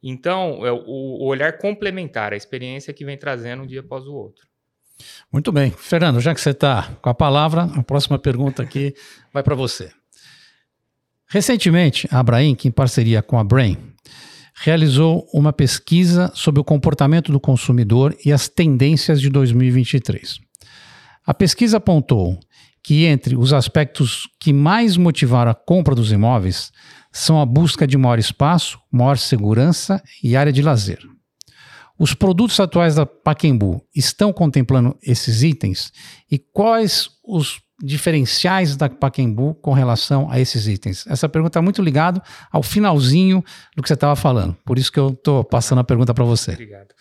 Então, 0.04 0.66
é 0.66 0.72
o, 0.72 0.84
o 0.86 1.26
olhar 1.26 1.58
complementar, 1.58 2.34
a 2.34 2.38
experiência 2.38 2.94
que 2.94 3.06
vem 3.06 3.18
trazendo 3.18 3.64
um 3.64 3.68
dia 3.68 3.80
após 3.80 4.06
o 4.06 4.14
outro. 4.14 4.49
Muito 5.32 5.52
bem. 5.52 5.72
Fernando, 5.72 6.20
já 6.20 6.34
que 6.34 6.42
você 6.42 6.50
está 6.52 6.90
com 7.02 7.10
a 7.10 7.14
palavra, 7.14 7.64
a 7.76 7.84
próxima 7.84 8.18
pergunta 8.18 8.64
aqui 8.64 8.94
vai 9.34 9.44
para 9.44 9.56
você. 9.56 9.92
Recentemente, 11.28 12.08
a 12.12 12.20
Abrainc, 12.20 12.66
em 12.68 12.72
parceria 12.72 13.22
com 13.22 13.38
a 13.38 13.44
Brain, 13.44 13.78
realizou 14.56 15.28
uma 15.34 15.54
pesquisa 15.54 16.32
sobre 16.34 16.60
o 16.60 16.64
comportamento 16.64 17.32
do 17.32 17.40
consumidor 17.40 18.16
e 18.26 18.34
as 18.34 18.48
tendências 18.48 19.22
de 19.22 19.30
2023. 19.30 20.40
A 21.26 21.34
pesquisa 21.34 21.78
apontou 21.78 22.40
que 22.84 23.06
entre 23.06 23.36
os 23.36 23.54
aspectos 23.54 24.28
que 24.40 24.52
mais 24.52 24.98
motivaram 24.98 25.52
a 25.52 25.56
compra 25.56 25.94
dos 25.94 26.12
imóveis 26.12 26.72
são 27.12 27.40
a 27.40 27.46
busca 27.46 27.86
de 27.86 27.98
maior 27.98 28.18
espaço, 28.20 28.80
maior 28.92 29.18
segurança 29.18 30.02
e 30.24 30.36
área 30.36 30.52
de 30.52 30.62
lazer. 30.62 31.00
Os 32.00 32.14
produtos 32.14 32.58
atuais 32.62 32.96
da 32.96 33.06
Paquembu 33.06 33.86
estão 33.94 34.32
contemplando 34.32 34.98
esses 35.04 35.44
itens 35.44 35.92
e 36.32 36.40
quais 36.40 37.10
os 37.22 37.62
diferenciais 37.84 38.78
da 38.78 38.90
Paquembu 38.90 39.54
com 39.56 39.74
relação 39.74 40.32
a 40.32 40.40
esses 40.40 40.66
itens? 40.66 41.06
Essa 41.08 41.28
pergunta 41.28 41.50
está 41.50 41.62
muito 41.62 41.82
ligada 41.82 42.24
ao 42.50 42.64
finalzinho 42.64 43.44
do 43.76 43.84
que 43.84 43.90
você 43.90 43.96
estava 43.96 44.16
falando. 44.16 44.56
Por 44.66 44.78
isso 44.78 44.90
que 44.90 45.00
eu 45.00 45.10
estou 45.10 45.44
passando 45.44 45.80
a 45.80 45.84
pergunta 45.84 46.14
para 46.14 46.24
você. 46.24 46.52
Obrigado. 46.52 46.96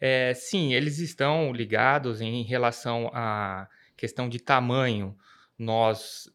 É, 0.00 0.34
sim, 0.34 0.74
eles 0.74 0.98
estão 0.98 1.52
ligados 1.52 2.20
em 2.20 2.42
relação 2.42 3.08
à 3.14 3.68
questão 3.96 4.28
de 4.28 4.40
tamanho. 4.40 5.14
Nós, 5.56 6.28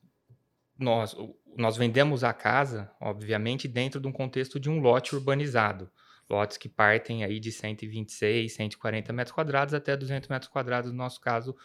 nós, 0.79 1.13
nós 1.57 1.75
vendemos 1.75 2.23
a 2.23 2.31
casa, 2.31 2.89
obviamente, 3.01 3.67
dentro 3.67 3.99
de 3.99 4.07
um 4.07 4.11
contexto 4.11 4.57
de 4.57 4.69
um 4.69 4.79
lote 4.79 5.15
urbanizado 5.15 5.91
lotes 6.29 6.57
que 6.57 6.67
partem 6.67 7.23
aí 7.23 7.39
de 7.39 7.51
126, 7.51 8.53
140 8.53 9.13
metros 9.13 9.33
quadrados 9.33 9.73
até 9.73 9.95
200 9.95 10.29
metros 10.29 10.51
quadrados, 10.51 10.91
no 10.91 10.97
nosso 10.97 11.19
caso, 11.21 11.55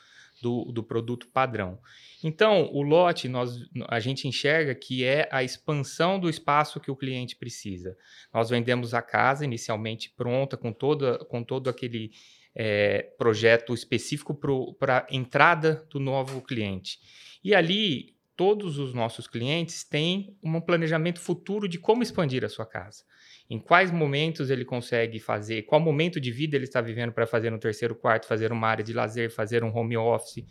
do, 0.40 0.64
do 0.72 0.82
produto 0.82 1.28
padrão. 1.28 1.78
Então, 2.22 2.70
o 2.72 2.82
lote, 2.82 3.28
nós, 3.28 3.58
a 3.88 4.00
gente 4.00 4.26
enxerga 4.26 4.74
que 4.74 5.04
é 5.04 5.28
a 5.30 5.42
expansão 5.42 6.18
do 6.18 6.28
espaço 6.28 6.80
que 6.80 6.90
o 6.90 6.96
cliente 6.96 7.36
precisa. 7.36 7.96
Nós 8.32 8.50
vendemos 8.50 8.94
a 8.94 9.02
casa 9.02 9.44
inicialmente 9.44 10.12
pronta, 10.16 10.56
com, 10.56 10.72
toda, 10.72 11.18
com 11.26 11.42
todo 11.42 11.68
aquele 11.68 12.12
é, 12.54 13.02
projeto 13.18 13.74
específico 13.74 14.34
para 14.78 14.98
a 14.98 15.14
entrada 15.14 15.86
do 15.90 16.00
novo 16.00 16.40
cliente. 16.42 16.98
E 17.44 17.54
ali, 17.54 18.16
todos 18.36 18.78
os 18.78 18.94
nossos 18.94 19.26
clientes 19.26 19.84
têm 19.84 20.34
um 20.42 20.60
planejamento 20.60 21.20
futuro 21.20 21.68
de 21.68 21.78
como 21.78 22.02
expandir 22.02 22.44
a 22.44 22.48
sua 22.48 22.66
casa. 22.66 23.04
Em 23.50 23.58
quais 23.58 23.90
momentos 23.90 24.48
ele 24.48 24.64
consegue 24.64 25.18
fazer, 25.18 25.62
qual 25.62 25.80
momento 25.80 26.20
de 26.20 26.30
vida 26.30 26.56
ele 26.56 26.64
está 26.64 26.80
vivendo 26.80 27.12
para 27.12 27.26
fazer 27.26 27.52
um 27.52 27.58
terceiro 27.58 27.96
quarto, 27.96 28.28
fazer 28.28 28.52
uma 28.52 28.68
área 28.68 28.84
de 28.84 28.92
lazer, 28.92 29.28
fazer 29.28 29.64
um 29.64 29.76
home 29.76 29.96
office. 29.96 30.46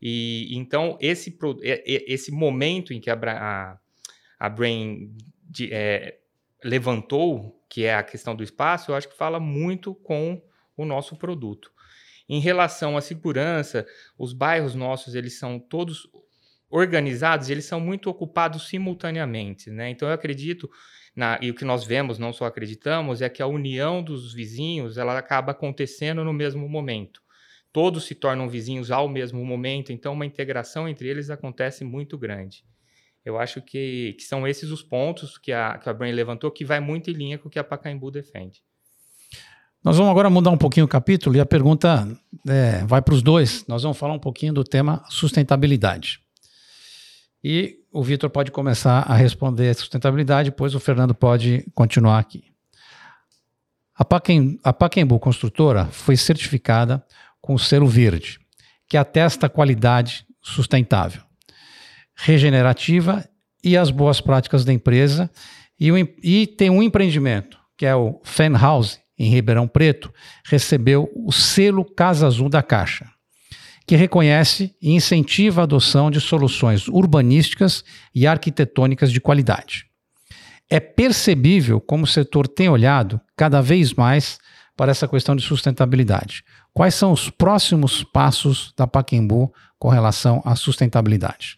E 0.00 0.56
então 0.56 0.96
esse, 1.00 1.36
esse 1.84 2.30
momento 2.30 2.94
em 2.94 3.00
que 3.00 3.10
a, 3.10 3.18
a, 3.20 3.78
a 4.38 4.48
Brain 4.48 5.12
de, 5.42 5.72
é, 5.72 6.20
levantou, 6.62 7.60
que 7.68 7.84
é 7.84 7.96
a 7.96 8.02
questão 8.04 8.36
do 8.36 8.44
espaço, 8.44 8.92
eu 8.92 8.94
acho 8.94 9.08
que 9.08 9.16
fala 9.16 9.40
muito 9.40 9.92
com 9.92 10.40
o 10.76 10.84
nosso 10.84 11.16
produto. 11.16 11.72
Em 12.28 12.40
relação 12.40 12.96
à 12.96 13.00
segurança, 13.00 13.86
os 14.16 14.32
bairros 14.32 14.74
nossos, 14.74 15.14
eles 15.14 15.38
são 15.38 15.58
todos 15.58 16.08
organizados, 16.68 17.48
eles 17.48 17.64
são 17.64 17.80
muito 17.80 18.10
ocupados 18.10 18.68
simultaneamente, 18.68 19.70
né? 19.70 19.90
Então 19.90 20.08
eu 20.08 20.14
acredito 20.14 20.68
na, 21.16 21.38
e 21.40 21.50
o 21.50 21.54
que 21.54 21.64
nós 21.64 21.82
vemos, 21.82 22.18
não 22.18 22.30
só 22.30 22.44
acreditamos, 22.44 23.22
é 23.22 23.28
que 23.30 23.42
a 23.42 23.46
união 23.46 24.02
dos 24.02 24.34
vizinhos, 24.34 24.98
ela 24.98 25.18
acaba 25.18 25.52
acontecendo 25.52 26.22
no 26.22 26.32
mesmo 26.32 26.68
momento. 26.68 27.22
Todos 27.72 28.04
se 28.04 28.14
tornam 28.14 28.48
vizinhos 28.48 28.90
ao 28.90 29.08
mesmo 29.08 29.44
momento, 29.44 29.92
então 29.92 30.12
uma 30.12 30.26
integração 30.26 30.86
entre 30.86 31.08
eles 31.08 31.30
acontece 31.30 31.84
muito 31.84 32.18
grande. 32.18 32.64
Eu 33.24 33.38
acho 33.38 33.62
que, 33.62 34.14
que 34.18 34.24
são 34.24 34.46
esses 34.46 34.70
os 34.70 34.82
pontos 34.82 35.38
que 35.38 35.52
a, 35.52 35.78
que 35.78 35.88
a 35.88 35.92
Brain 35.94 36.12
levantou, 36.12 36.50
que 36.50 36.64
vai 36.64 36.80
muito 36.80 37.10
em 37.10 37.14
linha 37.14 37.38
com 37.38 37.48
o 37.48 37.50
que 37.50 37.58
a 37.58 37.64
Pacaembu 37.64 38.10
defende. 38.10 38.62
Nós 39.82 39.96
vamos 39.96 40.10
agora 40.10 40.28
mudar 40.28 40.50
um 40.50 40.58
pouquinho 40.58 40.84
o 40.84 40.88
capítulo 40.88 41.36
e 41.36 41.40
a 41.40 41.46
pergunta 41.46 42.06
é, 42.46 42.84
vai 42.84 43.00
para 43.00 43.14
os 43.14 43.22
dois. 43.22 43.64
Nós 43.66 43.82
vamos 43.82 43.96
falar 43.96 44.14
um 44.14 44.18
pouquinho 44.18 44.52
do 44.52 44.64
tema 44.64 45.02
sustentabilidade. 45.08 46.25
E 47.48 47.78
o 47.92 48.02
Vitor 48.02 48.28
pode 48.28 48.50
começar 48.50 49.02
a 49.02 49.14
responder 49.14 49.72
sustentabilidade, 49.72 50.50
depois 50.50 50.74
o 50.74 50.80
Fernando 50.80 51.14
pode 51.14 51.64
continuar 51.76 52.18
aqui. 52.18 52.42
A, 53.94 54.04
Paquem, 54.04 54.58
a 54.64 54.72
Paquembu 54.72 55.20
Construtora 55.20 55.84
foi 55.92 56.16
certificada 56.16 57.06
com 57.40 57.54
o 57.54 57.58
selo 57.58 57.86
verde, 57.86 58.40
que 58.88 58.96
atesta 58.96 59.46
a 59.46 59.48
qualidade 59.48 60.26
sustentável 60.42 61.22
regenerativa 62.16 63.24
e 63.62 63.76
as 63.76 63.92
boas 63.92 64.20
práticas 64.20 64.64
da 64.64 64.72
empresa. 64.72 65.30
E, 65.78 65.88
e 66.24 66.48
tem 66.48 66.68
um 66.68 66.82
empreendimento, 66.82 67.60
que 67.76 67.86
é 67.86 67.94
o 67.94 68.20
Fan 68.24 68.58
House, 68.58 68.98
em 69.16 69.30
Ribeirão 69.30 69.68
Preto, 69.68 70.12
recebeu 70.44 71.08
o 71.14 71.30
selo 71.30 71.84
Casa 71.84 72.26
Azul 72.26 72.48
da 72.48 72.60
Caixa, 72.60 73.08
que 73.86 73.94
reconhece 73.94 74.74
e 74.82 74.92
incentiva 74.92 75.60
a 75.60 75.64
adoção 75.64 76.10
de 76.10 76.20
soluções 76.20 76.88
urbanísticas 76.88 77.84
e 78.14 78.26
arquitetônicas 78.26 79.12
de 79.12 79.20
qualidade. 79.20 79.86
É 80.68 80.80
percebível 80.80 81.80
como 81.80 82.04
o 82.04 82.08
setor 82.08 82.48
tem 82.48 82.68
olhado 82.68 83.20
cada 83.36 83.62
vez 83.62 83.94
mais 83.94 84.38
para 84.76 84.90
essa 84.90 85.06
questão 85.06 85.36
de 85.36 85.42
sustentabilidade. 85.42 86.42
Quais 86.72 86.94
são 86.94 87.12
os 87.12 87.30
próximos 87.30 88.02
passos 88.02 88.74
da 88.76 88.86
Paquembu 88.86 89.54
com 89.78 89.88
relação 89.88 90.42
à 90.44 90.56
sustentabilidade? 90.56 91.56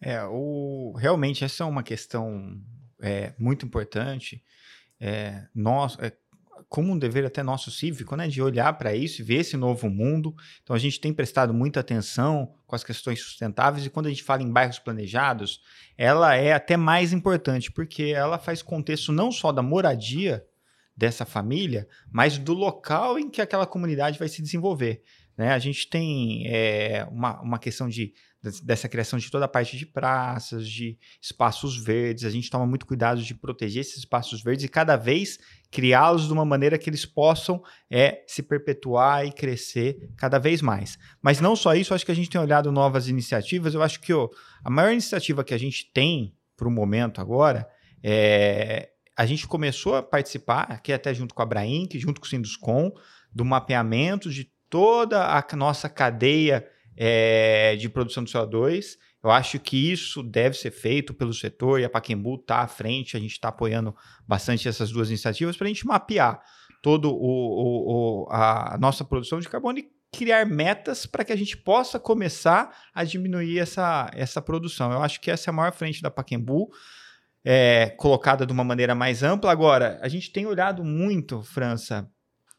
É, 0.00 0.22
o, 0.24 0.94
realmente 0.98 1.44
essa 1.44 1.64
é 1.64 1.66
uma 1.66 1.82
questão 1.82 2.60
é, 3.00 3.32
muito 3.38 3.64
importante. 3.64 4.42
É, 5.00 5.42
nós, 5.54 5.96
é, 5.98 6.12
como 6.68 6.92
um 6.92 6.98
dever 6.98 7.24
até 7.24 7.42
nosso 7.42 7.70
cívico, 7.70 8.16
né, 8.16 8.28
de 8.28 8.42
olhar 8.42 8.72
para 8.74 8.94
isso 8.94 9.20
e 9.20 9.24
ver 9.24 9.36
esse 9.36 9.56
novo 9.56 9.88
mundo. 9.88 10.34
Então 10.62 10.74
a 10.74 10.78
gente 10.78 11.00
tem 11.00 11.12
prestado 11.12 11.52
muita 11.54 11.80
atenção 11.80 12.54
com 12.66 12.74
as 12.74 12.84
questões 12.84 13.20
sustentáveis 13.20 13.86
e 13.86 13.90
quando 13.90 14.06
a 14.06 14.08
gente 14.10 14.22
fala 14.22 14.42
em 14.42 14.50
bairros 14.50 14.78
planejados, 14.78 15.60
ela 15.96 16.34
é 16.34 16.52
até 16.52 16.76
mais 16.76 17.12
importante 17.12 17.70
porque 17.70 18.04
ela 18.04 18.38
faz 18.38 18.62
contexto 18.62 19.12
não 19.12 19.30
só 19.30 19.52
da 19.52 19.62
moradia 19.62 20.44
dessa 20.96 21.24
família, 21.24 21.88
mas 22.10 22.38
do 22.38 22.54
local 22.54 23.18
em 23.18 23.28
que 23.28 23.42
aquela 23.42 23.66
comunidade 23.66 24.18
vai 24.18 24.28
se 24.28 24.40
desenvolver. 24.40 25.02
Né? 25.36 25.52
A 25.52 25.58
gente 25.58 25.88
tem 25.88 26.46
é, 26.46 27.06
uma, 27.10 27.40
uma 27.40 27.58
questão 27.58 27.88
de 27.88 28.12
dessa 28.62 28.88
criação 28.88 29.18
de 29.18 29.30
toda 29.30 29.46
a 29.46 29.48
parte 29.48 29.76
de 29.76 29.86
praças, 29.86 30.68
de 30.68 30.98
espaços 31.20 31.76
verdes. 31.76 32.24
A 32.24 32.30
gente 32.30 32.50
toma 32.50 32.66
muito 32.66 32.86
cuidado 32.86 33.22
de 33.22 33.34
proteger 33.34 33.80
esses 33.80 33.98
espaços 33.98 34.42
verdes 34.42 34.64
e 34.64 34.68
cada 34.68 34.96
vez 34.96 35.38
criá-los 35.70 36.26
de 36.26 36.32
uma 36.32 36.44
maneira 36.44 36.78
que 36.78 36.90
eles 36.90 37.06
possam 37.06 37.62
é, 37.90 38.22
se 38.26 38.42
perpetuar 38.42 39.26
e 39.26 39.32
crescer 39.32 40.10
cada 40.16 40.38
vez 40.38 40.60
mais. 40.60 40.98
Mas 41.22 41.40
não 41.40 41.56
só 41.56 41.74
isso, 41.74 41.94
acho 41.94 42.04
que 42.04 42.12
a 42.12 42.16
gente 42.16 42.30
tem 42.30 42.40
olhado 42.40 42.70
novas 42.70 43.08
iniciativas. 43.08 43.74
Eu 43.74 43.82
acho 43.82 44.00
que 44.00 44.12
a 44.12 44.70
maior 44.70 44.92
iniciativa 44.92 45.42
que 45.42 45.54
a 45.54 45.58
gente 45.58 45.90
tem 45.92 46.36
para 46.56 46.68
o 46.68 46.70
momento 46.70 47.20
agora 47.20 47.68
é 48.02 48.90
a 49.16 49.26
gente 49.26 49.46
começou 49.46 49.94
a 49.94 50.02
participar, 50.02 50.66
aqui 50.70 50.92
até 50.92 51.14
junto 51.14 51.34
com 51.34 51.42
a 51.42 51.46
Brainc, 51.46 51.96
junto 51.98 52.20
com 52.20 52.26
o 52.26 52.28
Sinduscom, 52.28 52.90
do 53.32 53.44
mapeamento 53.44 54.28
de 54.28 54.50
toda 54.68 55.24
a 55.24 55.56
nossa 55.56 55.88
cadeia 55.88 56.66
é, 56.96 57.76
de 57.76 57.88
produção 57.88 58.24
de 58.24 58.32
CO2. 58.32 58.96
Eu 59.22 59.30
acho 59.30 59.58
que 59.58 59.90
isso 59.90 60.22
deve 60.22 60.56
ser 60.56 60.70
feito 60.70 61.14
pelo 61.14 61.32
setor 61.32 61.80
e 61.80 61.84
a 61.84 61.88
Paquembu 61.88 62.34
está 62.36 62.58
à 62.58 62.66
frente, 62.66 63.16
a 63.16 63.20
gente 63.20 63.32
está 63.32 63.48
apoiando 63.48 63.94
bastante 64.26 64.68
essas 64.68 64.90
duas 64.90 65.08
iniciativas 65.08 65.56
para 65.56 65.66
a 65.66 65.68
gente 65.68 65.86
mapear 65.86 66.40
toda 66.82 67.08
a 68.30 68.76
nossa 68.78 69.02
produção 69.02 69.40
de 69.40 69.48
carbono 69.48 69.78
e 69.78 69.88
criar 70.14 70.44
metas 70.44 71.06
para 71.06 71.24
que 71.24 71.32
a 71.32 71.36
gente 71.36 71.56
possa 71.56 71.98
começar 71.98 72.70
a 72.94 73.02
diminuir 73.02 73.58
essa, 73.58 74.10
essa 74.12 74.40
produção. 74.42 74.92
Eu 74.92 75.02
acho 75.02 75.20
que 75.20 75.30
essa 75.30 75.48
é 75.48 75.50
a 75.50 75.54
maior 75.54 75.72
frente 75.72 76.02
da 76.02 76.10
Paquembu, 76.10 76.68
é, 77.44 77.90
colocada 77.98 78.46
de 78.46 78.52
uma 78.52 78.62
maneira 78.62 78.94
mais 78.94 79.22
ampla. 79.22 79.50
Agora, 79.50 79.98
a 80.02 80.08
gente 80.08 80.30
tem 80.30 80.46
olhado 80.46 80.84
muito, 80.84 81.42
França, 81.42 82.08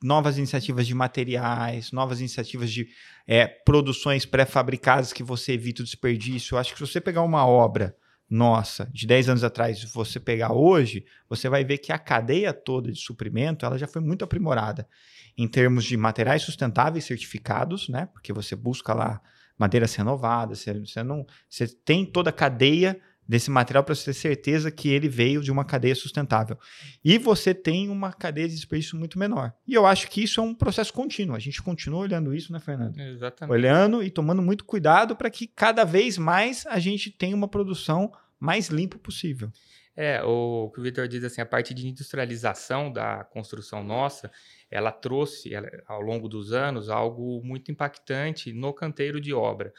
novas 0.05 0.37
iniciativas 0.37 0.85
de 0.85 0.93
materiais, 0.93 1.91
novas 1.91 2.19
iniciativas 2.19 2.71
de 2.71 2.87
é, 3.25 3.47
produções 3.47 4.23
pré-fabricadas 4.23 5.11
que 5.11 5.23
você 5.23 5.53
evita 5.53 5.81
o 5.81 5.85
desperdício. 5.85 6.53
Eu 6.53 6.59
acho 6.59 6.71
que 6.71 6.77
se 6.77 6.85
você 6.85 7.01
pegar 7.01 7.23
uma 7.23 7.45
obra 7.45 7.95
nossa 8.29 8.89
de 8.93 9.07
10 9.07 9.29
anos 9.29 9.43
atrás 9.43 9.79
e 9.79 9.87
você 9.87 10.19
pegar 10.19 10.53
hoje, 10.53 11.05
você 11.27 11.49
vai 11.49 11.65
ver 11.65 11.79
que 11.79 11.91
a 11.91 11.97
cadeia 11.97 12.53
toda 12.53 12.91
de 12.91 12.99
suprimento 12.99 13.65
ela 13.65 13.79
já 13.79 13.87
foi 13.87 14.01
muito 14.01 14.23
aprimorada 14.23 14.87
em 15.35 15.47
termos 15.47 15.83
de 15.83 15.97
materiais 15.97 16.43
sustentáveis 16.43 17.05
certificados, 17.05 17.89
né? 17.89 18.07
Porque 18.13 18.31
você 18.31 18.55
busca 18.55 18.93
lá 18.93 19.21
madeiras 19.57 19.95
renovadas, 19.95 20.59
você, 20.59 20.79
você 20.79 21.03
não, 21.03 21.25
você 21.49 21.67
tem 21.67 22.05
toda 22.05 22.29
a 22.29 22.33
cadeia 22.33 22.99
desse 23.27 23.49
material 23.49 23.83
para 23.83 23.95
você 23.95 24.05
ter 24.05 24.13
certeza 24.13 24.71
que 24.71 24.89
ele 24.89 25.09
veio 25.09 25.41
de 25.41 25.51
uma 25.51 25.65
cadeia 25.65 25.95
sustentável. 25.95 26.57
E 27.03 27.17
você 27.17 27.53
tem 27.53 27.89
uma 27.89 28.13
cadeia 28.13 28.47
de 28.47 28.55
desperdício 28.55 28.97
muito 28.97 29.17
menor. 29.17 29.53
E 29.67 29.73
eu 29.73 29.85
acho 29.85 30.09
que 30.09 30.23
isso 30.23 30.39
é 30.39 30.43
um 30.43 30.53
processo 30.53 30.93
contínuo. 30.93 31.35
A 31.35 31.39
gente 31.39 31.61
continua 31.61 32.01
olhando 32.01 32.33
isso, 32.33 32.53
né, 32.53 32.59
Fernando? 32.59 32.97
Exatamente. 32.99 33.53
Olhando 33.53 34.03
e 34.03 34.09
tomando 34.09 34.41
muito 34.41 34.63
cuidado 34.65 35.15
para 35.15 35.29
que 35.29 35.47
cada 35.47 35.83
vez 35.83 36.17
mais 36.17 36.65
a 36.67 36.79
gente 36.79 37.09
tenha 37.09 37.35
uma 37.35 37.47
produção 37.47 38.11
mais 38.39 38.67
limpa 38.67 38.97
possível. 38.97 39.51
É, 39.97 40.21
o 40.23 40.69
que 40.73 40.79
o 40.81 40.83
Vitor 40.83 41.07
diz 41.07 41.23
assim, 41.23 41.39
a 41.39 41.45
parte 41.45 41.73
de 41.73 41.87
industrialização 41.87 42.91
da 42.91 43.23
construção 43.23 43.81
nossa, 43.81 44.29
ela 44.69 44.91
trouxe 44.91 45.53
ela, 45.53 45.69
ao 45.87 46.01
longo 46.01 46.27
dos 46.27 46.51
anos 46.51 46.89
algo 46.89 47.41
muito 47.43 47.71
impactante 47.71 48.51
no 48.51 48.73
canteiro 48.73 49.21
de 49.21 49.33
obra. 49.33 49.73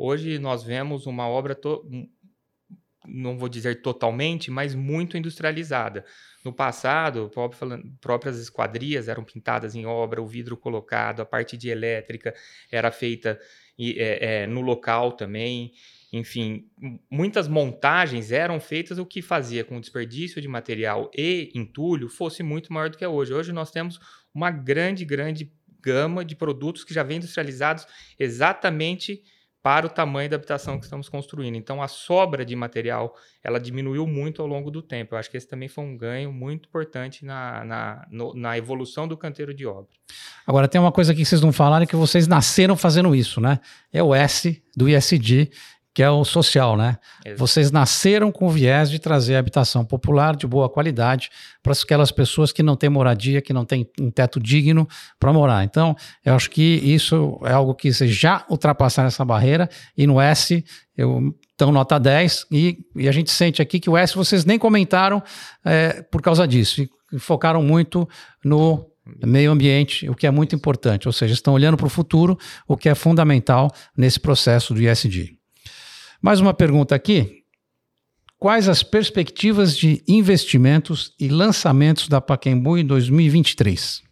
Hoje 0.00 0.38
nós 0.38 0.62
vemos 0.62 1.06
uma 1.06 1.28
obra 1.28 1.58
não 3.06 3.38
vou 3.38 3.48
dizer 3.48 3.80
totalmente, 3.82 4.50
mas 4.50 4.74
muito 4.74 5.16
industrializada. 5.16 6.04
No 6.44 6.52
passado, 6.52 7.30
próprias 8.00 8.38
esquadrias 8.38 9.08
eram 9.08 9.24
pintadas 9.24 9.74
em 9.74 9.86
obra, 9.86 10.22
o 10.22 10.26
vidro 10.26 10.56
colocado, 10.56 11.20
a 11.20 11.26
parte 11.26 11.56
de 11.56 11.68
elétrica 11.68 12.34
era 12.70 12.90
feita 12.90 13.38
é, 13.78 14.42
é, 14.42 14.46
no 14.46 14.60
local 14.60 15.12
também. 15.12 15.72
Enfim, 16.12 16.66
muitas 17.10 17.46
montagens 17.46 18.32
eram 18.32 18.58
feitas, 18.58 18.98
o 18.98 19.04
que 19.04 19.20
fazia 19.20 19.62
com 19.62 19.76
o 19.76 19.80
desperdício 19.80 20.40
de 20.40 20.48
material 20.48 21.10
e 21.16 21.50
entulho 21.54 22.08
fosse 22.08 22.42
muito 22.42 22.72
maior 22.72 22.88
do 22.88 22.96
que 22.96 23.04
é 23.04 23.08
hoje. 23.08 23.34
Hoje 23.34 23.52
nós 23.52 23.70
temos 23.70 24.00
uma 24.34 24.50
grande, 24.50 25.04
grande 25.04 25.52
gama 25.80 26.24
de 26.24 26.34
produtos 26.34 26.82
que 26.82 26.94
já 26.94 27.02
vêm 27.02 27.18
industrializados 27.18 27.86
exatamente 28.18 29.22
para 29.68 29.86
o 29.86 29.90
tamanho 29.90 30.30
da 30.30 30.36
habitação 30.36 30.78
que 30.78 30.86
estamos 30.86 31.10
construindo. 31.10 31.54
Então, 31.54 31.82
a 31.82 31.88
sobra 31.88 32.42
de 32.42 32.56
material 32.56 33.14
ela 33.44 33.60
diminuiu 33.60 34.06
muito 34.06 34.40
ao 34.40 34.48
longo 34.48 34.70
do 34.70 34.80
tempo. 34.80 35.14
Eu 35.14 35.18
acho 35.18 35.30
que 35.30 35.36
esse 35.36 35.46
também 35.46 35.68
foi 35.68 35.84
um 35.84 35.94
ganho 35.94 36.32
muito 36.32 36.68
importante 36.68 37.22
na, 37.22 37.62
na, 37.66 38.06
no, 38.10 38.32
na 38.32 38.56
evolução 38.56 39.06
do 39.06 39.14
canteiro 39.14 39.52
de 39.52 39.66
obra. 39.66 39.90
Agora, 40.46 40.66
tem 40.66 40.80
uma 40.80 40.90
coisa 40.90 41.12
aqui 41.12 41.20
que 41.20 41.28
vocês 41.28 41.42
não 41.42 41.52
falaram, 41.52 41.84
que 41.84 41.94
vocês 41.94 42.26
nasceram 42.26 42.78
fazendo 42.78 43.14
isso, 43.14 43.42
né? 43.42 43.60
É 43.92 44.02
o 44.02 44.14
S 44.14 44.58
do 44.74 44.88
ISD, 44.88 45.50
que 45.94 46.02
é 46.02 46.10
o 46.10 46.24
social, 46.24 46.76
né? 46.76 46.96
Exato. 47.24 47.38
Vocês 47.38 47.70
nasceram 47.70 48.30
com 48.30 48.46
o 48.46 48.50
viés 48.50 48.90
de 48.90 48.98
trazer 48.98 49.36
habitação 49.36 49.84
popular 49.84 50.36
de 50.36 50.46
boa 50.46 50.68
qualidade 50.68 51.30
para 51.62 51.72
aquelas 51.72 52.12
pessoas 52.12 52.52
que 52.52 52.62
não 52.62 52.76
têm 52.76 52.88
moradia, 52.88 53.42
que 53.42 53.52
não 53.52 53.64
têm 53.64 53.88
um 54.00 54.10
teto 54.10 54.38
digno 54.38 54.86
para 55.18 55.32
morar. 55.32 55.64
Então, 55.64 55.96
eu 56.24 56.34
acho 56.34 56.50
que 56.50 56.62
isso 56.62 57.40
é 57.44 57.52
algo 57.52 57.74
que 57.74 57.92
vocês 57.92 58.14
já 58.14 58.44
ultrapassaram 58.48 59.08
essa 59.08 59.24
barreira 59.24 59.68
e 59.96 60.06
no 60.06 60.20
S 60.20 60.64
eu 60.96 61.34
estão 61.50 61.72
nota 61.72 61.98
10 61.98 62.46
e, 62.50 62.78
e, 62.94 63.08
a 63.08 63.12
gente 63.12 63.30
sente 63.30 63.60
aqui 63.62 63.80
que 63.80 63.90
o 63.90 63.96
S 63.96 64.14
vocês 64.14 64.44
nem 64.44 64.58
comentaram 64.58 65.22
é, 65.64 66.02
por 66.02 66.20
causa 66.22 66.46
disso, 66.46 66.82
e 67.12 67.18
focaram 67.18 67.62
muito 67.62 68.08
no 68.44 68.86
meio 69.24 69.50
ambiente, 69.50 70.08
o 70.08 70.14
que 70.14 70.26
é 70.26 70.30
muito 70.30 70.54
importante, 70.54 71.08
ou 71.08 71.12
seja, 71.12 71.34
estão 71.34 71.54
olhando 71.54 71.76
para 71.76 71.86
o 71.86 71.90
futuro, 71.90 72.38
o 72.66 72.76
que 72.76 72.88
é 72.88 72.94
fundamental 72.94 73.70
nesse 73.96 74.20
processo 74.20 74.74
do 74.74 74.82
ISD. 74.82 75.37
Mais 76.20 76.40
uma 76.40 76.52
pergunta 76.52 76.96
aqui. 76.96 77.44
Quais 78.38 78.68
as 78.68 78.82
perspectivas 78.82 79.76
de 79.76 80.02
investimentos 80.08 81.14
e 81.18 81.28
lançamentos 81.28 82.08
da 82.08 82.20
Pacaembu 82.20 82.76
em 82.76 82.84
2023? 82.84 84.02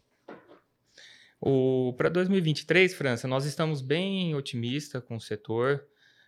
Para 1.96 2.08
2023, 2.08 2.94
França, 2.94 3.26
nós 3.26 3.44
estamos 3.44 3.82
bem 3.82 4.36
otimistas 4.36 5.02
com 5.02 5.16
o 5.16 5.20
setor. 5.20 5.84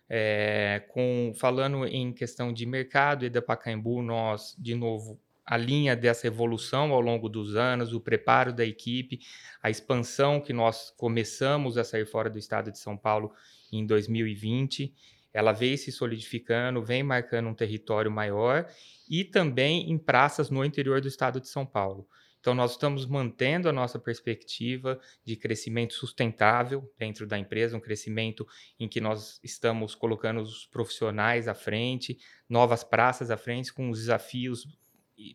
É, 0.09 0.83
com, 0.89 1.33
falando 1.37 1.85
em 1.85 2.11
questão 2.11 2.51
de 2.51 2.65
mercado 2.65 3.25
e 3.25 3.29
da 3.29 3.41
Pacaembu, 3.41 4.01
nós, 4.01 4.55
de 4.57 4.75
novo, 4.75 5.17
a 5.45 5.55
linha 5.55 5.95
dessa 5.95 6.27
evolução 6.27 6.91
ao 6.91 6.99
longo 6.99 7.29
dos 7.29 7.55
anos, 7.55 7.93
o 7.93 8.01
preparo 8.01 8.51
da 8.51 8.65
equipe, 8.65 9.19
a 9.63 9.69
expansão 9.69 10.41
que 10.41 10.51
nós 10.51 10.91
começamos 10.97 11.77
a 11.77 11.85
sair 11.85 12.05
fora 12.05 12.29
do 12.29 12.37
estado 12.37 12.69
de 12.69 12.79
São 12.79 12.97
Paulo 12.97 13.31
em 13.71 13.85
2020, 13.85 14.93
ela 15.33 15.51
vem 15.51 15.77
se 15.77 15.91
solidificando, 15.91 16.83
vem 16.83 17.03
marcando 17.03 17.47
um 17.47 17.53
território 17.53 18.11
maior 18.11 18.67
e 19.09 19.23
também 19.23 19.91
em 19.91 19.97
praças 19.97 20.49
no 20.49 20.63
interior 20.65 21.01
do 21.01 21.07
estado 21.07 21.39
de 21.39 21.47
São 21.47 21.65
Paulo. 21.65 22.07
Então, 22.39 22.55
nós 22.55 22.71
estamos 22.71 23.05
mantendo 23.05 23.67
a 23.67 23.73
nossa 23.73 23.99
perspectiva 23.99 24.99
de 25.25 25.35
crescimento 25.35 25.93
sustentável 25.93 26.89
dentro 26.97 27.27
da 27.27 27.37
empresa, 27.37 27.75
um 27.75 27.81
crescimento 27.81 28.47
em 28.79 28.87
que 28.87 29.01
nós 29.01 29.39
estamos 29.43 29.93
colocando 29.93 30.41
os 30.41 30.65
profissionais 30.65 31.49
à 31.49 31.53
frente, 31.53 32.17
novas 32.47 32.81
praças 32.81 33.29
à 33.29 33.35
frente, 33.35 33.73
com 33.73 33.89
os 33.89 33.99
desafios 33.99 34.65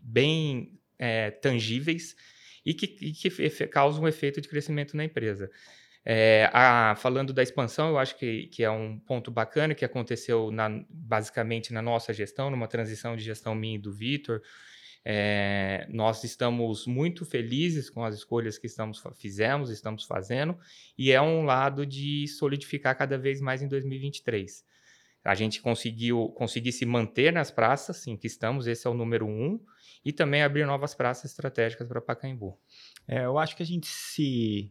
bem 0.03 0.81
é, 0.99 1.31
tangíveis 1.31 2.17
e 2.65 2.73
que, 2.73 2.87
e 3.01 3.13
que 3.13 3.67
causam 3.67 4.05
um 4.05 4.09
efeito 4.09 4.41
de 4.41 4.49
crescimento 4.49 4.97
na 4.97 5.05
empresa. 5.05 5.51
É, 6.07 6.51
a, 6.53 6.95
falando 6.97 7.33
da 7.33 7.43
expansão, 7.43 7.89
eu 7.89 7.99
acho 7.99 8.19
que, 8.19 8.47
que, 8.49 8.63
é 8.63 8.71
um 8.71 8.99
ponto 8.99 9.31
bacana 9.31 9.75
que 9.75 9.85
aconteceu 9.85 10.51
na, 10.51 10.69
basicamente 10.91 11.73
na 11.73 11.81
nossa 11.81 12.13
gestão, 12.13 12.51
numa 12.51 12.69
transição 12.69 13.17
de 13.17 13.25
gestão 13.25 13.55
minha 13.55 13.77
e 13.77 13.79
do 13.79 13.93
Vitor. 13.93 14.43
É, 15.07 15.87
nós 15.91 16.25
estamos 16.25 16.87
muito 16.87 17.25
felizes 17.25 17.91
com 17.91 18.05
as 18.05 18.15
escolhas 18.15 18.59
que 18.59 18.67
estamos 18.67 19.03
fizemos, 19.17 19.71
estamos 19.71 20.05
fazendo, 20.05 20.59
e 20.97 21.13
é 21.13 21.21
um 21.21 21.45
lado 21.45 21.85
de 21.85 22.27
solidificar 22.29 22.97
cada 22.97 23.19
vez 23.19 23.41
mais 23.41 23.63
em 23.63 23.69
2023. 23.69 24.65
A 25.23 25.35
gente 25.35 25.63
conseguiu 25.63 26.29
conseguir 26.37 26.73
se 26.73 26.85
manter 26.85 27.33
nas 27.33 27.51
praças 27.51 28.07
em 28.07 28.17
que 28.17 28.27
estamos, 28.27 28.67
esse 28.67 28.87
é 28.87 28.91
o 28.91 28.95
número 28.95 29.27
um, 29.27 29.59
e 30.05 30.13
também 30.13 30.43
abrir 30.43 30.67
novas 30.67 30.95
praças 30.95 31.31
estratégicas 31.31 31.89
para 31.89 32.01
Pacaembu. 32.01 32.59
É, 33.09 33.25
eu 33.25 33.39
acho 33.39 33.57
que 33.57 33.63
a 33.63 33.67
gente 33.67 33.87
se 33.87 34.71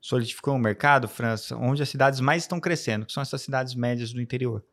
solidificou 0.00 0.54
um 0.54 0.58
mercado, 0.58 1.08
França, 1.08 1.56
onde 1.56 1.82
as 1.82 1.88
cidades 1.88 2.20
mais 2.20 2.44
estão 2.44 2.58
crescendo, 2.58 3.06
que 3.06 3.12
são 3.12 3.22
essas 3.22 3.42
cidades 3.42 3.74
médias 3.74 4.12
do 4.12 4.20
interior. 4.20 4.64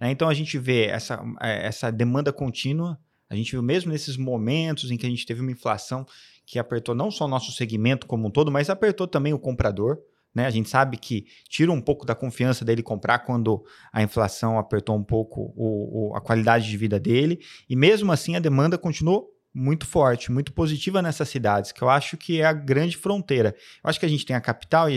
Né? 0.00 0.10
Então 0.10 0.28
a 0.28 0.34
gente 0.34 0.58
vê 0.58 0.86
essa, 0.86 1.22
é, 1.40 1.66
essa 1.66 1.90
demanda 1.90 2.32
contínua 2.32 2.98
a 3.30 3.36
gente 3.36 3.52
viu 3.52 3.62
mesmo 3.62 3.92
nesses 3.92 4.16
momentos 4.16 4.90
em 4.90 4.96
que 4.96 5.06
a 5.06 5.10
gente 5.10 5.26
teve 5.26 5.40
uma 5.40 5.52
inflação 5.52 6.06
que 6.46 6.58
apertou 6.58 6.94
não 6.94 7.10
só 7.10 7.26
o 7.26 7.28
nosso 7.28 7.52
segmento 7.52 8.06
como 8.06 8.26
um 8.26 8.30
todo, 8.30 8.50
mas 8.50 8.70
apertou 8.70 9.06
também 9.06 9.34
o 9.34 9.38
comprador. 9.38 9.98
Né? 10.34 10.46
A 10.46 10.50
gente 10.50 10.68
sabe 10.68 10.96
que 10.96 11.26
tira 11.48 11.70
um 11.70 11.80
pouco 11.80 12.06
da 12.06 12.14
confiança 12.14 12.64
dele 12.64 12.82
comprar 12.82 13.20
quando 13.20 13.62
a 13.92 14.02
inflação 14.02 14.58
apertou 14.58 14.96
um 14.96 15.04
pouco 15.04 15.52
o, 15.54 16.10
o, 16.10 16.16
a 16.16 16.20
qualidade 16.20 16.68
de 16.68 16.76
vida 16.76 16.98
dele. 16.98 17.40
E 17.68 17.76
mesmo 17.76 18.10
assim 18.12 18.34
a 18.34 18.40
demanda 18.40 18.78
continuou 18.78 19.30
muito 19.58 19.86
forte, 19.86 20.30
muito 20.30 20.52
positiva 20.52 21.02
nessas 21.02 21.28
cidades, 21.28 21.72
que 21.72 21.82
eu 21.82 21.88
acho 21.88 22.16
que 22.16 22.40
é 22.40 22.46
a 22.46 22.52
grande 22.52 22.96
fronteira. 22.96 23.54
Eu 23.82 23.90
acho 23.90 23.98
que 23.98 24.06
a 24.06 24.08
gente 24.08 24.24
tem 24.24 24.36
a 24.36 24.40
capital 24.40 24.88
e 24.88 24.94
a 24.94 24.96